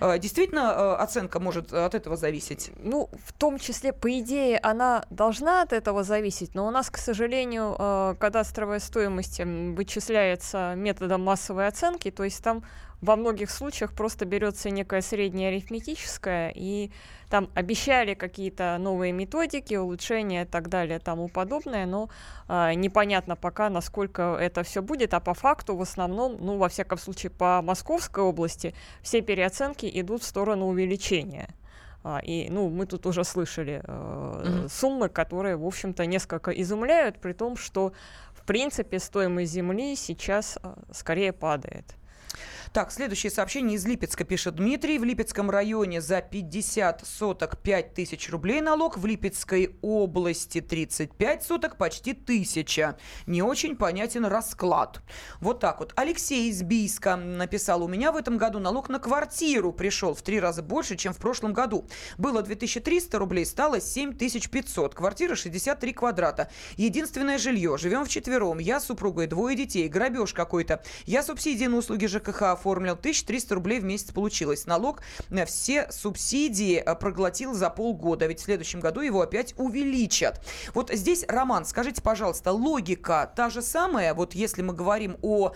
А, 0.00 0.18
действительно, 0.18 0.96
оценка 0.96 1.40
может 1.40 1.72
от 1.72 1.94
этого 1.94 2.16
зависеть? 2.16 2.70
Ну, 2.76 3.10
в 3.24 3.32
том 3.32 3.58
числе, 3.58 3.92
по 3.92 4.18
идее, 4.18 4.58
она 4.58 5.04
должна 5.10 5.62
от 5.62 5.72
этого 5.72 6.04
зависеть, 6.04 6.54
но 6.54 6.66
у 6.66 6.70
нас, 6.70 6.90
к 6.90 6.98
сожалению, 6.98 8.16
кадастровая 8.18 8.78
стоимость 8.78 9.40
вычисляется 9.40 10.74
методом 10.76 11.22
массовой 11.22 11.66
оценки, 11.66 12.10
то 12.10 12.24
есть 12.24 12.42
там 12.42 12.64
во 13.00 13.16
многих 13.16 13.50
случаях 13.50 13.92
просто 13.92 14.24
берется 14.24 14.70
некая 14.70 15.00
средняя 15.00 15.48
арифметическая, 15.50 16.52
и 16.54 16.90
там 17.28 17.48
обещали 17.54 18.14
какие-то 18.14 18.76
новые 18.78 19.12
методики, 19.12 19.74
улучшения 19.74 20.42
и 20.42 20.46
так 20.46 20.68
далее, 20.68 20.98
тому 20.98 21.28
подобное, 21.28 21.86
но 21.86 22.10
э, 22.48 22.74
непонятно 22.74 23.36
пока, 23.36 23.70
насколько 23.70 24.36
это 24.38 24.62
все 24.62 24.82
будет, 24.82 25.14
а 25.14 25.20
по 25.20 25.34
факту 25.34 25.76
в 25.76 25.82
основном, 25.82 26.36
ну, 26.40 26.58
во 26.58 26.68
всяком 26.68 26.98
случае, 26.98 27.30
по 27.30 27.62
Московской 27.62 28.22
области 28.24 28.74
все 29.02 29.22
переоценки 29.22 29.90
идут 29.92 30.22
в 30.22 30.26
сторону 30.26 30.66
увеличения. 30.66 31.48
А, 32.02 32.18
и, 32.18 32.48
ну, 32.48 32.68
мы 32.70 32.86
тут 32.86 33.06
уже 33.06 33.24
слышали 33.24 33.82
э, 33.84 33.86
mm-hmm. 33.86 34.68
суммы, 34.68 35.08
которые, 35.08 35.56
в 35.56 35.66
общем-то, 35.66 36.06
несколько 36.06 36.50
изумляют, 36.50 37.18
при 37.18 37.34
том, 37.34 37.56
что, 37.56 37.92
в 38.32 38.44
принципе, 38.46 38.98
стоимость 38.98 39.52
земли 39.52 39.94
сейчас 39.96 40.58
э, 40.62 40.74
скорее 40.92 41.32
падает. 41.32 41.94
Так, 42.72 42.92
следующее 42.92 43.32
сообщение 43.32 43.74
из 43.74 43.84
Липецка 43.84 44.22
пишет 44.22 44.54
Дмитрий. 44.54 45.00
В 45.00 45.02
Липецком 45.02 45.50
районе 45.50 46.00
за 46.00 46.20
50 46.20 47.04
соток 47.04 47.58
5 47.58 47.94
тысяч 47.94 48.30
рублей 48.30 48.60
налог. 48.60 48.96
В 48.96 49.04
Липецкой 49.06 49.74
области 49.82 50.60
35 50.60 51.42
соток 51.42 51.76
почти 51.76 52.12
тысяча. 52.12 52.96
Не 53.26 53.42
очень 53.42 53.74
понятен 53.74 54.24
расклад. 54.24 55.02
Вот 55.40 55.58
так 55.58 55.80
вот. 55.80 55.92
Алексей 55.96 56.48
из 56.48 56.62
Бийска 56.62 57.16
написал. 57.16 57.82
У 57.82 57.88
меня 57.88 58.12
в 58.12 58.16
этом 58.16 58.38
году 58.38 58.60
налог 58.60 58.88
на 58.88 59.00
квартиру 59.00 59.72
пришел 59.72 60.14
в 60.14 60.22
три 60.22 60.38
раза 60.38 60.62
больше, 60.62 60.94
чем 60.94 61.12
в 61.12 61.16
прошлом 61.16 61.52
году. 61.52 61.88
Было 62.18 62.40
2300 62.40 63.18
рублей, 63.18 63.46
стало 63.46 63.80
7500. 63.80 64.94
Квартира 64.94 65.34
63 65.34 65.92
квадрата. 65.92 66.48
Единственное 66.76 67.38
жилье. 67.38 67.76
Живем 67.78 68.04
вчетвером. 68.04 68.60
Я 68.60 68.78
с 68.78 68.86
супругой, 68.86 69.26
двое 69.26 69.56
детей. 69.56 69.88
Грабеж 69.88 70.32
какой-то. 70.32 70.84
Я 71.04 71.24
субсидии 71.24 71.64
на 71.64 71.76
услуги 71.76 72.06
ЖКХ 72.06 72.59
оформил. 72.60 72.92
1300 72.92 73.54
рублей 73.54 73.80
в 73.80 73.84
месяц 73.84 74.12
получилось. 74.12 74.66
Налог 74.66 75.00
на 75.30 75.46
все 75.46 75.90
субсидии 75.90 76.76
э, 76.76 76.94
проглотил 76.94 77.54
за 77.54 77.70
полгода. 77.70 78.26
Ведь 78.26 78.40
в 78.40 78.44
следующем 78.44 78.80
году 78.80 79.00
его 79.00 79.22
опять 79.22 79.54
увеличат. 79.56 80.40
Вот 80.74 80.90
здесь, 80.92 81.24
Роман, 81.26 81.64
скажите, 81.64 82.02
пожалуйста, 82.02 82.52
логика 82.52 83.32
та 83.34 83.48
же 83.48 83.62
самая? 83.62 84.12
Вот 84.14 84.34
если 84.34 84.62
мы 84.62 84.74
говорим 84.74 85.16
о 85.22 85.52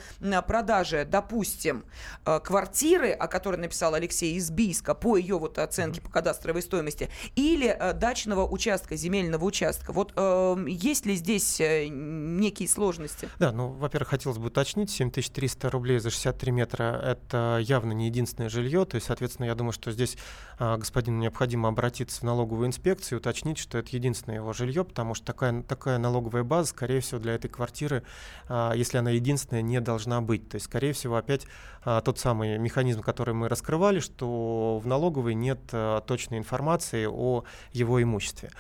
продаже, 0.46 1.06
допустим, 1.08 1.84
э, 2.24 2.40
квартиры, 2.40 3.10
о 3.10 3.28
которой 3.28 3.56
написал 3.56 3.94
Алексей 3.94 4.34
из 4.34 4.50
Бийска, 4.50 4.94
по 4.94 5.16
ее 5.16 5.38
вот 5.38 5.58
оценке 5.58 6.00
по 6.00 6.10
кадастровой 6.10 6.62
стоимости, 6.62 7.10
или 7.36 7.68
э, 7.68 7.92
дачного 7.92 8.46
участка, 8.46 8.96
земельного 8.96 9.44
участка. 9.44 9.92
Вот 9.92 10.12
э, 10.16 10.64
есть 10.68 11.04
ли 11.04 11.14
здесь 11.16 11.60
некие 11.60 12.68
сложности? 12.68 13.28
Да, 13.38 13.52
ну, 13.52 13.68
во-первых, 13.68 14.08
хотелось 14.08 14.38
бы 14.38 14.46
уточнить, 14.46 14.90
7300 14.90 15.70
рублей 15.70 15.98
за 15.98 16.10
63 16.10 16.52
метра– 16.52 16.93
это 17.02 17.58
явно 17.62 17.92
не 17.92 18.06
единственное 18.06 18.48
жилье, 18.48 18.84
то 18.84 18.96
есть, 18.96 19.06
соответственно, 19.06 19.46
я 19.46 19.54
думаю, 19.54 19.72
что 19.72 19.90
здесь 19.90 20.16
а, 20.58 20.76
господину 20.76 21.18
необходимо 21.18 21.68
обратиться 21.68 22.20
в 22.20 22.22
налоговую 22.22 22.68
инспекцию 22.68 23.18
и 23.18 23.20
уточнить, 23.20 23.58
что 23.58 23.78
это 23.78 23.88
единственное 23.92 24.36
его 24.36 24.52
жилье, 24.52 24.84
потому 24.84 25.14
что 25.14 25.26
такая, 25.26 25.62
такая 25.62 25.98
налоговая 25.98 26.44
база, 26.44 26.70
скорее 26.70 27.00
всего, 27.00 27.20
для 27.20 27.34
этой 27.34 27.48
квартиры, 27.48 28.02
а, 28.48 28.72
если 28.72 28.98
она 28.98 29.10
единственная, 29.10 29.62
не 29.62 29.80
должна 29.80 30.20
быть. 30.20 30.48
То 30.48 30.56
есть, 30.56 30.66
скорее 30.66 30.92
всего, 30.92 31.16
опять 31.16 31.46
а, 31.84 32.00
тот 32.00 32.18
самый 32.18 32.58
механизм, 32.58 33.02
который 33.02 33.34
мы 33.34 33.48
раскрывали, 33.48 34.00
что 34.00 34.78
в 34.82 34.86
налоговой 34.86 35.34
нет 35.34 35.60
точной 36.06 36.38
информации 36.38 37.06
о 37.06 37.44
его 37.72 38.02
имуществе. 38.02 38.50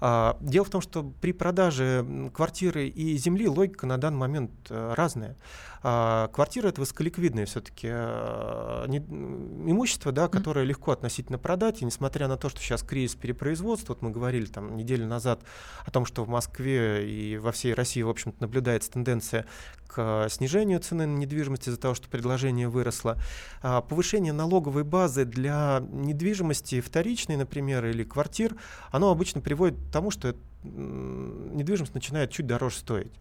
Дело 0.00 0.64
в 0.64 0.70
том, 0.70 0.80
что 0.80 1.04
при 1.20 1.32
продаже 1.32 2.04
квартиры 2.34 2.88
и 2.88 3.16
земли 3.16 3.48
логика 3.48 3.86
на 3.86 3.98
данный 3.98 4.18
момент 4.18 4.50
э, 4.68 4.94
разная. 4.96 5.36
Квартира 5.82 6.68
это 6.68 6.80
высоколиквидное 6.80 7.44
все-таки 7.44 7.81
э, 7.84 8.86
имущество, 8.88 10.12
да, 10.12 10.28
которое 10.28 10.64
легко 10.64 10.92
относительно 10.92 11.38
продать, 11.38 11.82
и 11.82 11.84
несмотря 11.84 12.28
на 12.28 12.36
то, 12.36 12.48
что 12.48 12.60
сейчас 12.60 12.82
кризис 12.82 13.14
перепроизводства, 13.16 13.94
вот 13.94 14.02
мы 14.02 14.10
говорили 14.10 14.46
там 14.46 14.76
неделю 14.76 15.06
назад 15.06 15.40
о 15.84 15.90
том, 15.90 16.06
что 16.06 16.24
в 16.24 16.28
Москве 16.28 17.08
и 17.08 17.38
во 17.38 17.52
всей 17.52 17.74
России, 17.74 18.02
в 18.02 18.08
общем-то, 18.08 18.40
наблюдается 18.40 18.90
тенденция 18.90 19.46
к 19.86 20.28
снижению 20.30 20.80
цены 20.80 21.06
на 21.06 21.16
недвижимость 21.18 21.68
из-за 21.68 21.78
того, 21.78 21.94
что 21.94 22.08
предложение 22.08 22.68
выросло. 22.68 23.18
Повышение 23.60 24.32
налоговой 24.32 24.84
базы 24.84 25.24
для 25.24 25.82
недвижимости 25.90 26.80
вторичной, 26.80 27.36
например, 27.36 27.84
или 27.84 28.02
квартир, 28.02 28.56
оно 28.90 29.10
обычно 29.10 29.42
приводит 29.42 29.78
к 29.78 29.92
тому, 29.92 30.10
что 30.10 30.34
недвижимость 30.64 31.94
начинает 31.94 32.30
чуть 32.30 32.46
дороже 32.46 32.76
стоить. 32.76 33.12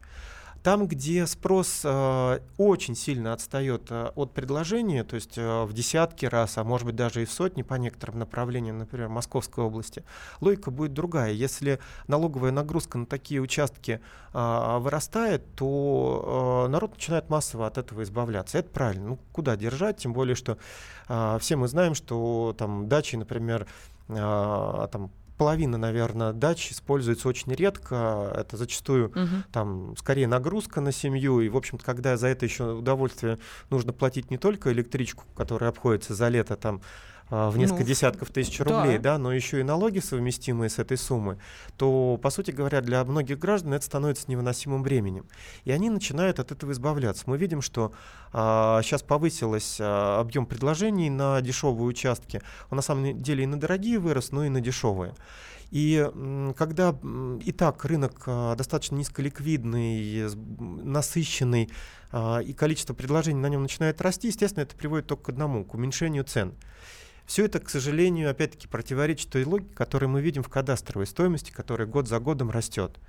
Там, 0.64 0.86
где 0.88 1.26
спрос 1.26 1.82
э, 1.84 2.40
очень 2.58 2.96
сильно 2.96 3.34
отстает 3.34 3.88
э, 3.90 4.12
от 4.14 4.32
предложения, 4.32 5.04
то 5.04 5.16
есть 5.16 5.36
э, 5.36 5.64
в 5.64 5.74
десятки 5.74 6.28
раз, 6.28 6.60
а 6.60 6.64
может 6.64 6.86
быть 6.86 6.96
даже 6.96 7.24
и 7.24 7.26
в 7.26 7.32
сотни 7.32 7.64
по 7.64 7.74
некоторым 7.76 8.20
направлениям, 8.20 8.78
например, 8.78 9.10
Московской 9.10 9.64
области, 9.64 10.04
логика 10.40 10.70
будет 10.70 10.94
другая. 10.94 11.32
Если 11.32 11.80
налоговая 12.08 12.52
нагрузка 12.52 13.00
на 13.00 13.08
такие 13.08 13.42
участки 13.42 14.02
э, 14.34 14.78
вырастает, 14.80 15.44
то 15.56 16.66
э, 16.68 16.72
народ 16.72 16.92
начинает 16.92 17.28
массово 17.32 17.66
от 17.66 17.80
этого 17.80 18.04
избавляться. 18.04 18.60
Это 18.60 18.70
правильно. 18.70 19.08
Ну, 19.10 19.20
куда 19.32 19.56
держать? 19.56 19.98
Тем 19.98 20.14
более, 20.14 20.36
что 20.36 20.60
э, 21.10 21.38
все 21.40 21.56
мы 21.56 21.68
знаем, 21.70 21.96
что 21.96 22.54
там 22.56 22.88
дачи, 22.88 23.16
например, 23.16 23.66
э, 24.10 24.88
там 24.92 25.10
половина, 25.42 25.80
наверное, 25.80 26.34
дач 26.34 26.72
используется 26.72 27.28
очень 27.28 27.52
редко. 27.56 28.32
Это 28.38 28.58
зачастую 28.58 29.08
угу. 29.08 29.28
там 29.52 29.96
скорее 29.98 30.28
нагрузка 30.28 30.82
на 30.82 30.92
семью. 30.92 31.40
И, 31.40 31.50
в 31.50 31.58
общем-то, 31.58 31.84
когда 31.84 32.16
за 32.16 32.28
это 32.28 32.46
еще 32.46 32.74
удовольствие 32.74 33.40
нужно 33.72 33.92
платить 33.92 34.30
не 34.30 34.38
только 34.38 34.72
электричку, 34.72 35.24
которая 35.36 35.72
обходится 35.72 36.14
за 36.14 36.28
лето 36.28 36.58
там 36.58 36.84
в 37.32 37.58
несколько 37.58 37.84
ну, 37.84 37.88
десятков 37.88 38.30
тысяч 38.30 38.60
рублей, 38.60 38.98
да. 38.98 39.14
да, 39.14 39.18
но 39.18 39.32
еще 39.32 39.62
и 39.62 39.64
налоги 39.64 40.00
совместимые 40.00 40.70
с 40.70 40.80
этой 40.80 40.98
суммы, 40.98 41.38
то, 41.78 42.20
по 42.22 42.30
сути 42.30 42.52
говоря, 42.52 42.82
для 42.82 43.04
многих 43.06 43.40
граждан 43.40 43.74
это 43.74 43.86
становится 43.86 44.26
невыносимым 44.28 44.84
бременем. 44.84 45.26
И 45.64 45.72
они 45.72 45.90
начинают 45.90 46.40
от 46.40 46.52
этого 46.52 46.74
избавляться. 46.74 47.24
Мы 47.28 47.38
видим, 47.38 47.62
что 47.62 47.94
а, 48.34 48.82
сейчас 48.84 49.02
повысилось 49.02 49.78
а, 49.80 50.20
объем 50.20 50.46
предложений 50.46 51.10
на 51.12 51.42
дешевые 51.42 51.86
участки. 51.86 52.42
Он 52.70 52.76
на 52.76 52.82
самом 52.82 53.22
деле 53.22 53.46
и 53.46 53.48
на 53.48 53.58
дорогие 53.58 53.98
вырос, 53.98 54.32
но 54.32 54.44
и 54.44 54.50
на 54.50 54.60
дешевые. 54.60 55.16
И 55.72 56.06
когда 56.58 56.94
и 57.46 57.52
так 57.54 57.86
рынок 57.86 58.24
а, 58.26 58.56
достаточно 58.56 58.96
низколиквидный, 58.96 60.28
насыщенный, 60.84 61.70
а, 62.12 62.40
и 62.40 62.52
количество 62.52 62.94
предложений 62.94 63.40
на 63.40 63.48
нем 63.48 63.62
начинает 63.62 64.02
расти, 64.02 64.28
естественно, 64.28 64.64
это 64.64 64.76
приводит 64.76 65.08
только 65.08 65.24
к 65.24 65.30
одному, 65.30 65.64
к 65.64 65.74
уменьшению 65.74 66.26
цен. 66.26 66.54
Все 67.32 67.46
это, 67.46 67.62
к 67.62 67.70
сожалению, 67.70 68.30
опять-таки 68.30 68.68
противоречит 68.68 69.30
той 69.30 69.46
логике, 69.46 69.74
которую 69.74 70.10
мы 70.10 70.20
видим 70.20 70.44
в 70.44 70.50
кадастровой 70.50 71.08
стоимости, 71.08 71.50
которая 71.50 71.88
год 71.88 72.10
за 72.10 72.20
годом 72.20 72.52
растет. 72.52 73.00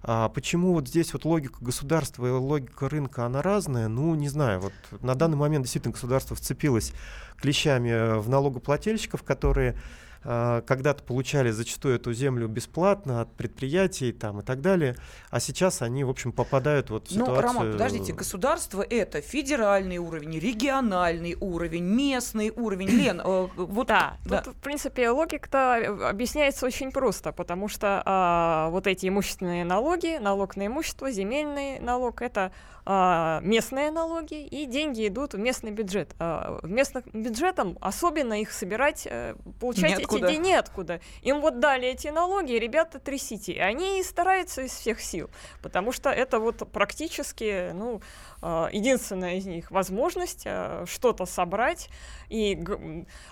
А 0.00 0.28
почему 0.28 0.74
вот 0.74 0.86
здесь 0.86 1.12
вот 1.12 1.24
логика 1.24 1.56
государства 1.60 2.24
и 2.24 2.30
логика 2.30 2.88
рынка, 2.88 3.26
она 3.26 3.42
разная? 3.42 3.88
Ну, 3.88 4.14
не 4.14 4.28
знаю. 4.28 4.60
Вот 4.60 4.72
на 5.02 5.16
данный 5.16 5.36
момент 5.36 5.64
действительно 5.64 5.92
государство 5.92 6.36
вцепилось 6.36 6.92
клещами 7.36 8.20
в 8.20 8.28
налогоплательщиков, 8.28 9.24
которые 9.24 9.76
когда-то 10.24 11.02
получали 11.04 11.50
зачастую 11.50 11.96
эту 11.96 12.12
землю 12.12 12.48
бесплатно 12.48 13.20
от 13.20 13.34
предприятий 13.34 14.12
там, 14.12 14.40
и 14.40 14.42
так 14.42 14.60
далее, 14.60 14.96
а 15.30 15.40
сейчас 15.40 15.82
они, 15.82 16.02
в 16.04 16.10
общем, 16.10 16.32
попадают 16.32 16.90
вот 16.90 17.08
в 17.08 17.10
ну, 17.10 17.26
ситуацию... 17.26 17.34
Ну, 17.34 17.42
Роман, 17.42 17.72
подождите, 17.72 18.12
государство 18.12 18.82
это 18.82 19.20
федеральный 19.20 19.98
уровень, 19.98 20.38
региональный 20.38 21.36
уровень, 21.38 21.84
местный 21.84 22.50
уровень. 22.50 22.88
Лен, 22.94 23.20
э, 23.20 23.48
вот... 23.56 23.86
Да, 23.86 24.16
да. 24.24 24.42
тут, 24.42 24.54
в 24.54 24.60
принципе, 24.60 25.10
логика-то 25.10 26.08
объясняется 26.08 26.66
очень 26.66 26.90
просто, 26.90 27.32
потому 27.32 27.68
что 27.68 28.02
а, 28.04 28.68
вот 28.70 28.86
эти 28.86 29.08
имущественные 29.08 29.64
налоги, 29.64 30.18
налог 30.18 30.56
на 30.56 30.66
имущество, 30.66 31.10
земельный 31.10 31.78
налог, 31.80 32.22
это 32.22 32.40
а, 32.44 32.52
местные 32.86 33.90
налоги, 33.90 34.44
и 34.44 34.66
деньги 34.66 35.08
идут 35.08 35.32
в 35.34 35.38
местный 35.38 35.70
бюджет. 35.70 36.14
А, 36.18 36.58
в 36.62 36.68
местным 36.68 37.04
бюджетом 37.12 37.78
особенно 37.80 38.40
их 38.40 38.52
собирать, 38.52 39.08
а, 39.10 39.36
получать 39.60 39.98
неоткуда. 39.98 40.26
эти 40.26 40.32
деньги 40.32 40.48
неоткуда. 40.48 41.00
Им 41.22 41.40
вот 41.40 41.60
дали 41.60 41.88
эти 41.88 42.08
налоги, 42.08 42.52
ребята, 42.52 42.98
трясите. 42.98 43.52
И 43.52 43.58
они 43.58 44.02
стараются 44.02 44.62
из 44.62 44.72
всех 44.72 45.00
сил, 45.00 45.30
потому 45.62 45.92
что 45.92 46.10
это 46.10 46.38
вот 46.38 46.70
практически, 46.70 47.72
ну, 47.72 48.02
а, 48.42 48.68
единственная 48.70 49.36
из 49.36 49.46
них 49.46 49.70
возможность 49.70 50.44
а, 50.46 50.84
что-то 50.86 51.26
собрать. 51.26 51.88
И, 52.28 52.62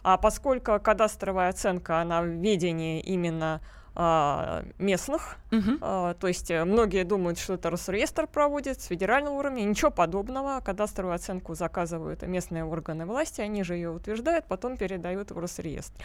а 0.03 0.17
поскольку 0.17 0.81
кадастровая 0.81 1.51
оценка, 1.51 2.01
она 2.01 2.23
в 2.23 2.27
ведении 2.27 3.01
именно 3.01 3.61
а, 3.95 4.65
местных. 4.79 5.37
Угу. 5.53 5.79
А, 5.83 6.15
то 6.15 6.29
есть 6.29 6.51
э, 6.51 6.65
многие 6.65 7.05
думают, 7.05 7.39
что 7.39 7.55
это 7.55 7.69
Росреестр 7.69 8.27
проводит 8.27 8.81
с 8.81 8.87
федерального 8.87 9.35
уровня. 9.35 9.63
Ничего 9.63 9.91
подобного. 9.91 10.61
Кадастровую 10.61 11.15
оценку 11.15 11.55
заказывают 11.55 12.23
местные 12.23 12.65
органы 12.65 13.05
власти, 13.05 13.43
они 13.43 13.63
же 13.63 13.75
ее 13.75 13.91
утверждают, 13.91 14.47
потом 14.47 14.79
передают 14.79 15.31
в 15.31 15.39
Росреестр. 15.39 16.03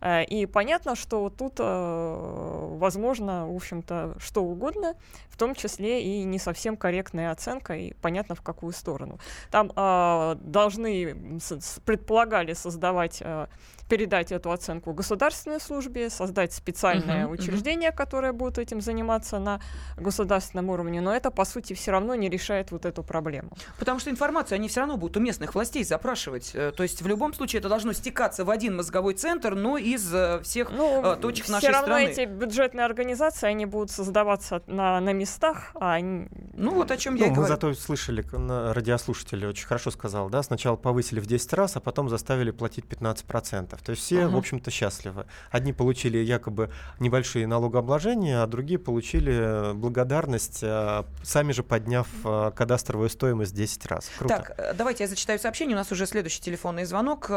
А, 0.00 0.22
и 0.22 0.46
понятно, 0.46 0.96
что 0.96 1.30
тут 1.30 1.54
а, 1.60 2.76
возможно, 2.76 3.46
в 3.46 3.54
общем-то, 3.54 4.16
что 4.18 4.42
угодно, 4.42 4.94
в 5.28 5.36
том 5.36 5.54
числе 5.54 6.02
и 6.02 6.24
не 6.24 6.40
совсем 6.40 6.76
корректная 6.76 7.30
оценка, 7.30 7.76
и 7.76 7.92
понятно, 8.02 8.34
в 8.34 8.42
какую 8.42 8.72
сторону. 8.72 9.20
Там 9.52 9.70
а, 9.76 10.36
должны, 10.40 11.38
с, 11.40 11.80
предполагали 11.84 12.52
создавать 12.52 13.22
а, 13.22 13.48
передать 13.88 14.32
эту 14.32 14.52
оценку 14.52 14.92
государственной 14.92 15.60
службе, 15.60 16.10
создать 16.10 16.52
специальное 16.52 17.26
uh-huh, 17.26 17.30
учреждение, 17.30 17.90
uh-huh. 17.90 17.96
которое 17.96 18.32
будет 18.32 18.58
этим 18.58 18.80
заниматься 18.88 19.38
на 19.38 19.60
государственном 19.98 20.70
уровне, 20.70 21.00
но 21.00 21.14
это, 21.14 21.30
по 21.30 21.44
сути, 21.44 21.74
все 21.74 21.90
равно 21.90 22.14
не 22.14 22.30
решает 22.30 22.72
вот 22.72 22.86
эту 22.86 23.02
проблему. 23.02 23.50
Потому 23.78 24.00
что 24.00 24.10
информацию 24.10 24.56
они 24.56 24.68
все 24.68 24.80
равно 24.80 24.96
будут 24.96 25.16
у 25.18 25.20
местных 25.20 25.54
властей 25.54 25.84
запрашивать. 25.84 26.52
Э, 26.54 26.72
то 26.74 26.82
есть 26.82 27.02
в 27.02 27.06
любом 27.06 27.34
случае 27.34 27.60
это 27.60 27.68
должно 27.68 27.92
стекаться 27.92 28.44
в 28.44 28.50
один 28.50 28.76
мозговой 28.76 29.14
центр, 29.14 29.54
но 29.54 29.76
из 29.76 30.14
э, 30.14 30.40
всех 30.42 30.70
ну, 30.70 31.02
э, 31.04 31.16
точек 31.16 31.44
все 31.44 31.52
нашей 31.52 31.70
равно 31.70 31.98
страны. 31.98 32.10
эти 32.10 32.24
бюджетные 32.24 32.86
организации, 32.86 33.46
они 33.46 33.66
будут 33.66 33.90
создаваться 33.90 34.62
на, 34.66 35.00
на 35.00 35.12
местах, 35.12 35.72
а 35.74 35.94
они... 35.94 36.28
Ну 36.54 36.74
вот 36.74 36.90
о 36.90 36.96
чем 36.96 37.14
ну, 37.14 37.20
я 37.20 37.26
и 37.26 37.28
мы 37.30 37.36
говорю. 37.36 37.52
зато 37.52 37.74
слышали, 37.74 38.24
радиослушатели 38.72 39.44
очень 39.46 39.66
хорошо 39.66 39.90
сказал, 39.90 40.30
да, 40.30 40.42
сначала 40.42 40.76
повысили 40.76 41.20
в 41.20 41.26
10 41.26 41.52
раз, 41.52 41.76
а 41.76 41.80
потом 41.80 42.08
заставили 42.08 42.50
платить 42.50 42.86
15%. 42.86 43.78
То 43.84 43.90
есть 43.90 44.02
все, 44.02 44.22
uh-huh. 44.22 44.28
в 44.28 44.36
общем-то, 44.36 44.70
счастливы. 44.70 45.26
Одни 45.50 45.72
получили 45.72 46.18
якобы 46.18 46.70
небольшие 47.00 47.46
налогообложения, 47.46 48.42
а 48.42 48.46
другие 48.46 48.77
получили 48.78 49.72
благодарность, 49.74 50.60
а, 50.62 51.06
сами 51.22 51.52
же 51.52 51.62
подняв 51.62 52.08
а, 52.24 52.50
кадастровую 52.50 53.10
стоимость 53.10 53.54
10 53.54 53.86
раз. 53.86 54.10
Круто. 54.18 54.36
Так, 54.36 54.54
э, 54.58 54.74
давайте 54.74 55.04
я 55.04 55.08
зачитаю 55.08 55.38
сообщение. 55.38 55.76
У 55.76 55.78
нас 55.78 55.92
уже 55.92 56.06
следующий 56.06 56.40
телефонный 56.40 56.84
звонок. 56.84 57.30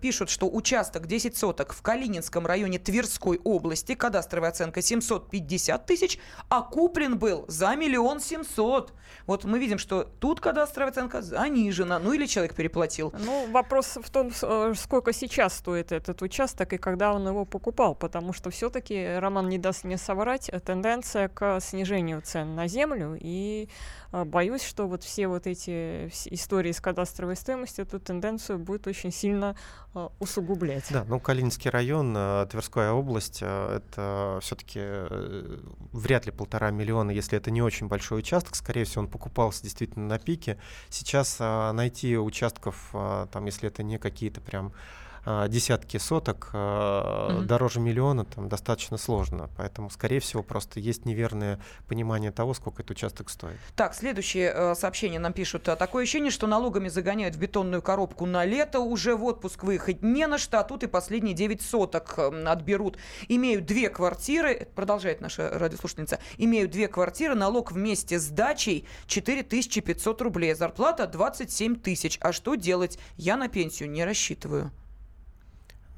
Пишут, 0.00 0.30
что 0.30 0.48
участок 0.48 1.06
10 1.06 1.36
соток 1.36 1.72
в 1.72 1.82
Калининском 1.82 2.46
районе 2.46 2.78
Тверской 2.78 3.40
области, 3.44 3.94
кадастровая 3.94 4.50
оценка 4.50 4.82
750 4.82 5.86
тысяч, 5.86 6.18
а 6.48 6.62
куплен 6.62 7.18
был 7.18 7.44
за 7.48 7.74
миллион 7.76 8.20
семьсот. 8.20 8.92
Вот 9.26 9.44
мы 9.44 9.58
видим, 9.58 9.78
что 9.78 10.04
тут 10.04 10.40
кадастровая 10.40 10.90
оценка 10.90 11.22
занижена. 11.22 11.98
Ну 11.98 12.12
или 12.12 12.26
человек 12.26 12.54
переплатил. 12.54 13.12
Ну, 13.18 13.50
вопрос 13.50 13.98
в 14.02 14.10
том, 14.10 14.30
э, 14.42 14.74
сколько 14.76 15.12
сейчас 15.12 15.54
стоит 15.54 15.92
этот 15.92 16.22
участок 16.22 16.72
и 16.72 16.78
когда 16.78 17.12
он 17.12 17.26
его 17.26 17.44
покупал. 17.44 17.94
Потому 17.94 18.32
что 18.32 18.50
все-таки, 18.50 19.16
Роман 19.18 19.48
не 19.48 19.58
даст 19.58 19.84
мне 19.84 19.98
соврать, 19.98 20.48
тенденция 20.72 21.28
к 21.28 21.60
снижению 21.60 22.22
цен 22.22 22.54
на 22.54 22.66
землю. 22.66 23.16
И 23.20 23.68
э, 24.12 24.24
боюсь, 24.24 24.62
что 24.62 24.88
вот 24.88 25.02
все 25.02 25.28
вот 25.28 25.46
эти 25.46 26.08
истории 26.30 26.72
с 26.72 26.80
кадастровой 26.80 27.36
стоимостью 27.36 27.84
эту 27.84 28.00
тенденцию 28.00 28.58
будет 28.58 28.86
очень 28.86 29.12
сильно 29.12 29.54
э, 29.94 30.08
усугублять. 30.18 30.86
Да, 30.90 31.04
ну 31.04 31.20
Калининский 31.20 31.70
район, 31.70 32.14
Тверская 32.48 32.92
область, 32.92 33.42
это 33.42 34.38
все-таки 34.40 34.80
вряд 35.92 36.26
ли 36.26 36.32
полтора 36.32 36.70
миллиона, 36.70 37.10
если 37.10 37.36
это 37.36 37.50
не 37.50 37.60
очень 37.60 37.88
большой 37.88 38.20
участок. 38.20 38.56
Скорее 38.56 38.84
всего, 38.84 39.02
он 39.02 39.08
покупался 39.08 39.62
действительно 39.62 40.06
на 40.06 40.18
пике. 40.18 40.58
Сейчас 40.88 41.36
а, 41.38 41.72
найти 41.72 42.16
участков, 42.16 42.90
а, 42.94 43.26
там, 43.26 43.44
если 43.44 43.68
это 43.68 43.82
не 43.82 43.98
какие-то 43.98 44.40
прям 44.40 44.68
а, 44.68 45.01
десятки 45.48 45.98
соток 45.98 46.50
mm-hmm. 46.52 47.42
дороже 47.42 47.80
миллиона 47.80 48.24
там 48.24 48.48
достаточно 48.48 48.96
сложно. 48.96 49.50
Поэтому, 49.56 49.90
скорее 49.90 50.20
всего, 50.20 50.42
просто 50.42 50.80
есть 50.80 51.04
неверное 51.04 51.60
понимание 51.86 52.30
того, 52.32 52.54
сколько 52.54 52.82
этот 52.82 52.92
участок 52.92 53.30
стоит. 53.30 53.58
Так, 53.76 53.94
следующее 53.94 54.52
э, 54.54 54.74
сообщение 54.74 55.20
нам 55.20 55.32
пишут. 55.32 55.64
Такое 55.64 56.04
ощущение, 56.04 56.30
что 56.30 56.46
налогами 56.46 56.88
загоняют 56.88 57.36
в 57.36 57.38
бетонную 57.38 57.82
коробку 57.82 58.26
на 58.26 58.44
лето, 58.44 58.80
уже 58.80 59.14
в 59.14 59.24
отпуск 59.24 59.62
выехать 59.64 60.02
не 60.02 60.26
на 60.26 60.38
что, 60.38 60.60
а 60.60 60.64
тут 60.64 60.82
и 60.82 60.86
последние 60.86 61.34
9 61.34 61.62
соток 61.62 62.14
э, 62.16 62.44
отберут. 62.44 62.98
Имеют 63.28 63.66
две 63.66 63.88
квартиры, 63.88 64.68
продолжает 64.74 65.20
наша 65.20 65.50
радиослушательница, 65.50 66.18
имеют 66.36 66.70
две 66.70 66.88
квартиры, 66.88 67.34
налог 67.34 67.72
вместе 67.72 68.18
с 68.18 68.28
дачей 68.28 68.86
4500 69.06 70.20
рублей, 70.22 70.54
зарплата 70.54 71.06
27 71.06 71.76
тысяч. 71.76 72.18
А 72.20 72.32
что 72.32 72.54
делать? 72.54 72.98
Я 73.16 73.36
на 73.36 73.48
пенсию 73.48 73.90
не 73.90 74.04
рассчитываю. 74.04 74.72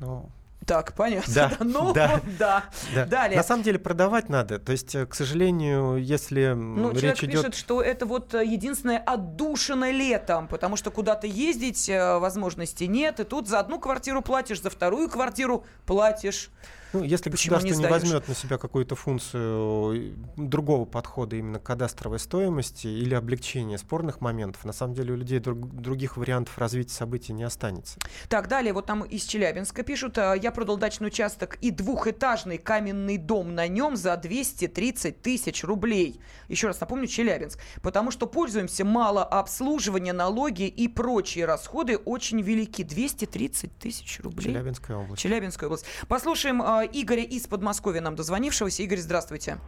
Ну, 0.05 0.29
так, 0.67 0.95
понятно. 0.95 1.33
Да, 1.35 1.53
ну, 1.61 1.93
да, 1.93 2.21
да. 2.39 2.65
да. 2.95 3.07
Далее. 3.07 3.37
На 3.37 3.43
самом 3.43 3.63
деле 3.63 3.79
продавать 3.79 4.29
надо. 4.29 4.59
То 4.59 4.73
есть, 4.73 4.95
э, 4.95 5.07
к 5.07 5.15
сожалению, 5.15 5.97
если 5.97 6.53
ну, 6.55 6.91
речь 6.91 7.01
человек 7.01 7.25
идет... 7.25 7.43
пишет, 7.43 7.55
что 7.55 7.83
это 7.83 8.07
вот 8.07 8.35
э, 8.35 8.45
единственное 8.45 8.99
отдушина 8.99 9.91
летом, 9.91 10.49
потому 10.49 10.77
что 10.77 10.91
куда-то 10.91 11.27
ездить 11.27 11.89
э, 11.89 12.19
возможности 12.19 12.85
нет, 12.85 13.21
и 13.21 13.25
тут 13.25 13.49
за 13.49 13.61
одну 13.61 13.79
квартиру 13.79 14.23
платишь, 14.23 14.61
за 14.63 14.71
вторую 14.71 15.09
квартиру 15.09 15.65
платишь. 15.87 16.51
Ну, 16.95 17.03
если 17.03 17.29
Почему 17.29 17.57
государство 17.57 17.83
не, 17.83 17.87
не 17.87 17.91
возьмет 17.91 18.29
на 18.29 18.35
себя 18.37 18.57
какую-то 18.57 18.95
функцию 18.95 20.15
другого 20.37 20.85
подхода 20.85 21.35
именно 21.35 21.59
к 21.59 21.65
кадастровой 21.65 22.21
стоимости 22.21 22.87
или 22.87 23.15
облегчения 23.15 23.79
спорных 23.79 24.21
моментов, 24.21 24.65
на 24.65 24.73
самом 24.73 24.95
деле 24.95 25.15
у 25.15 25.17
людей 25.17 25.41
друг, 25.41 25.75
других 25.75 26.17
вариантов 26.17 26.57
развития 26.57 26.95
событий 26.95 27.33
не 27.33 27.43
останется. 27.43 27.99
Так, 28.29 28.47
далее, 28.47 28.73
вот 28.73 28.87
там 28.87 29.03
из 29.03 29.25
Челябинска 29.25 29.83
пишут, 29.83 30.19
«А, 30.19 30.35
я 30.35 30.53
продал 30.55 30.79
дачный 30.79 31.09
участок 31.09 31.57
и 31.61 31.71
двухэтажный 31.71 32.59
каменный 32.59 33.19
дом 33.19 33.55
на 33.55 33.69
нем 33.69 33.97
за 33.97 34.17
230 34.17 35.21
тысяч 35.21 35.65
рублей. 35.65 36.21
Еще 36.49 36.69
раз 36.69 36.81
напомню, 36.81 37.07
Челябинск. 37.07 37.61
Потому 37.83 38.11
что 38.11 38.27
пользуемся 38.27 38.85
мало 38.85 39.25
обслуживания, 39.25 40.13
налоги 40.13 40.67
и 40.67 40.89
прочие 40.89 41.45
расходы 41.45 41.99
очень 41.99 42.41
велики. 42.41 42.83
230 42.83 43.79
тысяч 43.79 44.21
рублей. 44.21 44.45
Челябинская 44.45 44.97
область. 44.97 45.23
Челябинская 45.23 45.69
область. 45.69 45.87
Послушаем 46.09 46.63
а, 46.63 46.85
Игоря 46.85 47.23
из 47.23 47.47
Подмосковья 47.47 48.01
нам 48.01 48.15
дозвонившегося. 48.15 48.83
Игорь, 48.83 48.99
здравствуйте. 48.99 49.59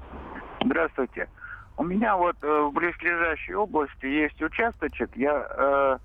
Здравствуйте. 0.64 1.28
У 1.76 1.84
меня 1.84 2.16
вот 2.16 2.36
э, 2.42 2.46
в 2.46 2.72
близлежащей 2.72 3.54
области 3.54 4.06
есть 4.06 4.40
участочек. 4.40 5.10
Я 5.14 5.46
э, 5.50 5.98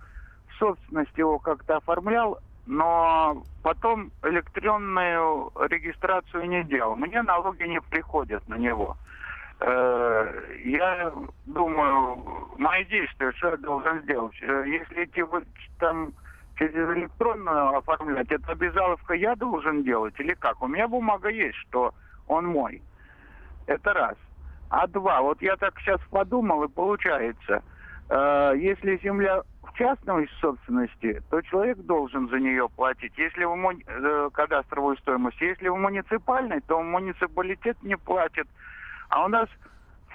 собственность 0.60 1.18
его 1.18 1.40
как-то 1.40 1.78
оформлял, 1.78 2.40
но 2.66 3.44
потом 3.64 4.12
электронную 4.24 5.52
регистрацию 5.70 6.48
не 6.48 6.64
делал. 6.64 6.96
Мне 6.96 7.22
налоги 7.22 7.64
не 7.64 7.82
приходят 7.82 8.48
на 8.48 8.56
него. 8.56 8.98
Э, 9.60 10.34
я 10.64 11.12
думаю, 11.46 12.52
мои 12.58 12.84
действия, 12.86 13.32
что 13.34 13.50
я 13.50 13.58
должен 13.58 14.02
сделать? 14.02 14.36
Э, 14.42 14.64
если 14.66 15.04
эти 15.04 15.22
вот 15.22 15.44
там 15.80 16.14
через 16.58 16.98
электронную 16.98 17.78
оформлять, 17.78 18.32
это 18.32 18.52
обязаловка 18.52 19.14
я 19.14 19.36
должен 19.36 19.84
делать 19.84 20.20
или 20.20 20.34
как? 20.34 20.62
У 20.62 20.68
меня 20.68 20.88
бумага 20.88 21.30
есть, 21.30 21.58
что 21.68 21.94
он 22.28 22.48
мой. 22.48 22.82
Это 23.68 23.94
раз. 23.94 24.16
А 24.70 24.88
два, 24.88 25.22
вот 25.22 25.42
я 25.42 25.58
так 25.58 25.78
сейчас 25.80 26.00
подумал, 26.10 26.64
и 26.64 26.68
получается, 26.68 27.62
э, 28.10 28.54
если 28.58 29.00
земля 29.04 29.42
частной 29.74 30.30
собственности, 30.40 31.22
то 31.30 31.42
человек 31.42 31.78
должен 31.80 32.30
за 32.30 32.40
нее 32.40 32.68
платить. 32.70 33.14
Если 33.18 33.44
в 33.44 33.56
муни... 33.56 33.84
э, 33.88 34.30
кадастровую 34.34 34.98
стоимость, 34.98 35.40
если 35.42 35.70
в 35.70 35.78
муниципальной, 35.78 36.62
то 36.62 36.82
муниципалитет 36.82 37.82
не 37.84 37.98
платит. 37.98 38.48
А 39.10 39.26
у 39.26 39.28
нас 39.28 39.50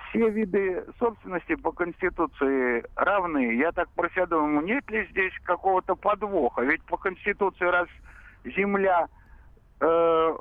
все 0.09 0.31
виды 0.31 0.85
собственности 0.99 1.55
по 1.55 1.73
Конституции 1.73 2.85
равны. 2.95 3.57
Я 3.57 3.73
так 3.73 3.88
про 3.90 4.09
себя 4.11 4.27
думаю, 4.27 4.64
нет 4.64 4.88
ли 4.90 5.07
здесь 5.11 5.33
какого-то 5.45 5.95
подвоха? 5.95 6.62
Ведь 6.62 6.83
по 6.85 6.97
Конституции 6.97 7.64
раз 7.64 7.88
земля 8.45 9.09
э, 9.81 10.37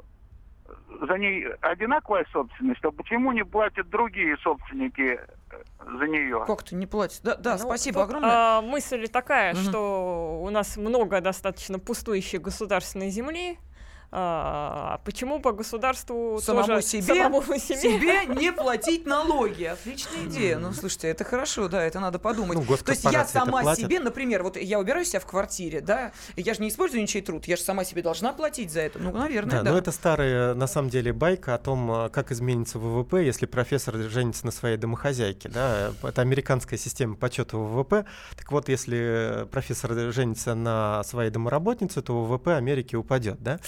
за 1.07 1.17
ней 1.17 1.45
одинаковая 1.61 2.25
собственность, 2.31 2.81
то 2.81 2.91
почему 2.91 3.31
не 3.31 3.43
платят 3.43 3.89
другие 3.89 4.37
собственники 4.37 5.19
э, 5.51 5.63
за 5.79 6.07
нее? 6.07 6.43
Как-то 6.47 6.75
не 6.75 6.87
платят. 6.87 7.21
Да, 7.23 7.35
да 7.35 7.53
Ну, 7.53 7.59
спасибо 7.59 8.01
тут, 8.01 8.09
огромное. 8.09 8.31
а, 8.31 8.61
мысль 8.61 9.07
такая, 9.07 9.53
Мгм. 9.53 9.61
что 9.63 10.39
у 10.41 10.49
нас 10.49 10.77
много 10.77 11.21
достаточно 11.21 11.79
пустующей 11.79 12.39
государственной 12.39 13.09
земли. 13.09 13.57
А, 14.17 15.01
почему 15.03 15.41
по 15.41 15.51
государству 15.51 16.39
Самому 16.41 16.67
тоже 16.67 16.81
себе, 16.83 17.03
самому 17.03 17.41
себе? 17.59 17.77
себе 17.77 18.25
не 18.27 18.53
платить 18.53 19.05
налоги. 19.05 19.65
Отличная 19.65 20.23
идея. 20.27 20.57
Ну, 20.57 20.71
слушайте, 20.71 21.09
это 21.09 21.25
хорошо, 21.25 21.67
да, 21.67 21.83
это 21.83 21.99
надо 21.99 22.17
подумать. 22.17 22.57
Ну, 22.57 22.77
То 22.77 22.91
есть 22.93 23.03
я 23.03 23.25
сама 23.25 23.61
платят. 23.61 23.83
себе, 23.83 23.99
например, 23.99 24.43
вот 24.43 24.55
я 24.55 24.79
убираю 24.79 25.03
себя 25.03 25.19
в 25.19 25.25
квартире, 25.25 25.81
да, 25.81 26.13
я 26.37 26.53
же 26.53 26.61
не 26.61 26.69
использую 26.69 27.01
ничей 27.01 27.21
труд, 27.21 27.45
я 27.45 27.57
же 27.57 27.63
сама 27.63 27.83
себе 27.83 28.01
должна 28.01 28.31
платить 28.31 28.71
за 28.71 28.81
это. 28.81 28.99
Ну, 28.99 29.11
наверное, 29.11 29.57
Да, 29.57 29.63
да. 29.63 29.71
но 29.73 29.77
это 29.77 29.91
старая, 29.91 30.53
на 30.53 30.67
самом 30.67 30.89
деле, 30.89 31.11
байка 31.11 31.53
о 31.53 31.57
том, 31.57 31.91
а, 31.91 32.07
как 32.09 32.31
изменится 32.31 32.79
ВВП, 32.79 33.21
если 33.25 33.45
профессор 33.47 33.95
женится 33.97 34.45
на 34.45 34.53
своей 34.53 34.77
домохозяйке. 34.77 35.49
Да? 35.49 35.91
Это 36.03 36.21
американская 36.21 36.79
система 36.79 37.15
подсчета 37.17 37.57
ВВП. 37.57 38.05
Так 38.37 38.49
вот, 38.53 38.69
если 38.69 39.45
профессор 39.51 39.91
женится 40.13 40.55
на 40.55 41.03
своей 41.03 41.31
домоработнице, 41.31 42.01
то 42.01 42.23
ВВП 42.23 42.55
Америки 42.55 42.95
упадет. 42.95 43.41
Да? 43.43 43.59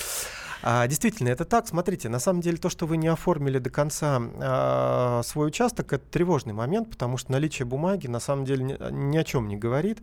А, 0.63 0.88
действительно, 0.88 1.30
это 1.30 1.46
так. 1.46 1.67
Смотрите, 1.67 2.10
на 2.10 2.20
самом 2.20 2.41
деле 2.41 2.58
то, 2.58 2.70
что 2.70 2.86
вы 2.86 2.98
не 2.98 3.08
оформили 3.08 3.60
до 3.60 3.70
конца 3.70 4.22
а, 4.22 5.22
свой 5.24 5.48
участок, 5.48 5.93
это 5.93 6.06
тревожный 6.10 6.54
момент, 6.54 6.89
потому 6.89 7.17
что 7.17 7.32
наличие 7.32 7.65
бумаги 7.65 8.08
на 8.08 8.20
самом 8.20 8.46
деле 8.46 8.63
ни, 8.63 8.78
ни 8.91 9.17
о 9.17 9.24
чем 9.24 9.48
не 9.48 9.56
говорит. 9.56 10.00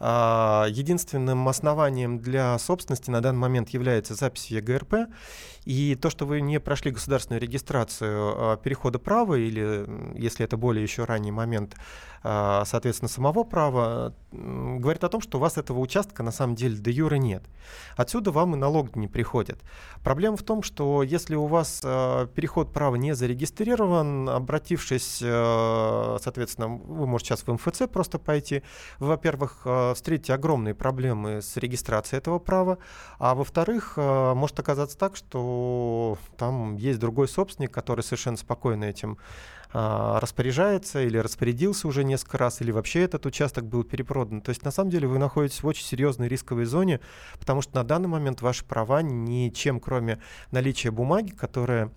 А, 0.00 0.66
единственным 0.68 1.48
основанием 1.48 2.20
для 2.20 2.58
собственности 2.58 3.10
на 3.10 3.20
данный 3.20 3.40
момент 3.40 3.70
является 3.70 4.14
запись 4.14 4.46
ЕГРП. 4.46 5.08
И 5.68 5.96
то, 5.96 6.08
что 6.08 6.24
вы 6.24 6.40
не 6.40 6.60
прошли 6.60 6.90
государственную 6.92 7.42
регистрацию 7.42 8.52
а, 8.52 8.56
перехода 8.56 8.98
права, 8.98 9.34
или 9.34 9.86
если 10.18 10.42
это 10.42 10.56
более 10.56 10.82
еще 10.82 11.04
ранний 11.04 11.30
момент, 11.30 11.76
а, 12.22 12.64
соответственно, 12.64 13.10
самого 13.10 13.44
права, 13.44 14.14
говорит 14.32 15.04
о 15.04 15.10
том, 15.10 15.20
что 15.20 15.36
у 15.36 15.40
вас 15.42 15.58
этого 15.58 15.78
участка 15.80 16.22
на 16.22 16.32
самом 16.32 16.54
деле 16.54 16.78
до 16.78 16.90
юра 16.90 17.16
нет. 17.16 17.44
Отсюда 17.96 18.30
вам 18.30 18.54
и 18.54 18.56
налог 18.58 18.96
не 18.96 19.08
приходит. 19.08 19.60
Проблема 20.02 20.38
в 20.38 20.42
том, 20.42 20.62
что 20.62 21.02
если 21.02 21.34
у 21.34 21.44
вас 21.44 21.82
а, 21.84 22.28
переход 22.28 22.72
права 22.72 22.94
не 22.94 23.14
зарегистрирован, 23.14 24.26
обратившись, 24.30 25.18
соответственно, 25.18 26.68
вы 26.68 27.06
можете 27.06 27.34
сейчас 27.34 27.46
в 27.46 27.52
МФЦ 27.52 27.82
просто 27.92 28.18
пойти, 28.18 28.62
вы, 29.00 29.08
во-первых, 29.08 29.66
встретите 29.94 30.32
огромные 30.32 30.74
проблемы 30.74 31.42
с 31.42 31.58
регистрацией 31.58 32.20
этого 32.20 32.38
права, 32.38 32.78
а 33.18 33.34
во-вторых, 33.34 33.98
может 33.98 34.58
оказаться 34.58 34.96
так, 34.96 35.14
что 35.14 35.57
там 36.36 36.76
есть 36.76 36.98
другой 36.98 37.28
собственник, 37.28 37.72
который 37.72 38.02
совершенно 38.02 38.36
спокойно 38.36 38.84
этим 38.84 39.18
а, 39.70 40.18
распоряжается 40.20 41.02
или 41.02 41.18
распорядился 41.18 41.88
уже 41.88 42.02
несколько 42.02 42.38
раз, 42.38 42.62
или 42.62 42.70
вообще 42.70 43.02
этот 43.02 43.26
участок 43.26 43.66
был 43.66 43.84
перепродан. 43.84 44.40
То 44.40 44.48
есть 44.50 44.64
на 44.64 44.70
самом 44.70 44.90
деле 44.90 45.06
вы 45.06 45.18
находитесь 45.18 45.62
в 45.62 45.66
очень 45.66 45.84
серьезной 45.84 46.28
рисковой 46.28 46.64
зоне, 46.64 47.00
потому 47.38 47.60
что 47.60 47.74
на 47.76 47.84
данный 47.84 48.08
момент 48.08 48.40
ваши 48.40 48.64
права 48.64 49.02
ничем, 49.02 49.78
кроме 49.78 50.20
наличия 50.50 50.90
бумаги, 50.90 51.32
которая 51.32 51.90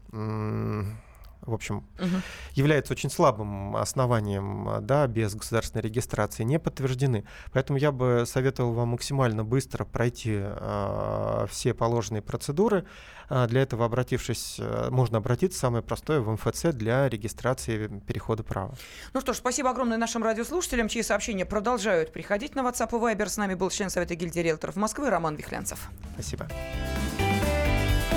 в 1.42 1.54
общем, 1.54 1.88
угу. 2.00 2.16
является 2.54 2.94
очень 2.94 3.10
слабым 3.10 3.76
основанием 3.76 4.80
да, 4.82 5.08
без 5.08 5.36
государственной 5.36 5.82
регистрации, 5.82 6.44
не 6.44 6.60
подтверждены. 6.60 7.26
Поэтому 7.52 7.80
я 7.80 7.92
бы 7.92 8.24
советовал 8.26 8.74
вам 8.74 8.90
максимально 8.90 9.44
быстро 9.44 9.86
пройти 9.86 10.38
э, 10.42 11.46
все 11.50 11.74
положенные 11.74 12.22
процедуры. 12.22 12.86
Э, 13.30 13.48
для 13.48 13.62
этого, 13.62 13.86
обратившись, 13.86 14.58
э, 14.60 14.90
можно 14.90 15.18
обратиться, 15.18 15.60
самое 15.60 15.84
простое, 15.84 16.20
в 16.20 16.30
МФЦ 16.32 16.74
для 16.74 17.08
регистрации 17.10 17.88
перехода 18.06 18.44
права. 18.44 18.76
Ну 19.14 19.22
что 19.22 19.34
ж, 19.34 19.38
спасибо 19.38 19.70
огромное 19.70 19.98
нашим 19.98 20.24
радиослушателям, 20.24 20.88
чьи 20.88 21.02
сообщения 21.02 21.46
продолжают 21.46 22.12
приходить 22.12 22.56
на 22.56 22.62
WhatsApp 22.62 22.90
и 22.90 23.16
Viber. 23.16 23.28
С 23.28 23.38
нами 23.38 23.56
был 23.56 23.70
член 23.70 23.90
Совета 23.90 24.16
гильдии 24.16 24.42
риэлторов 24.42 24.76
Москвы 24.76 25.10
Роман 25.10 25.36
Вихлянцев. 25.36 25.90
Спасибо. 26.14 26.48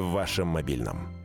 в 0.00 0.10
вашем 0.12 0.48
мобильном. 0.48 1.17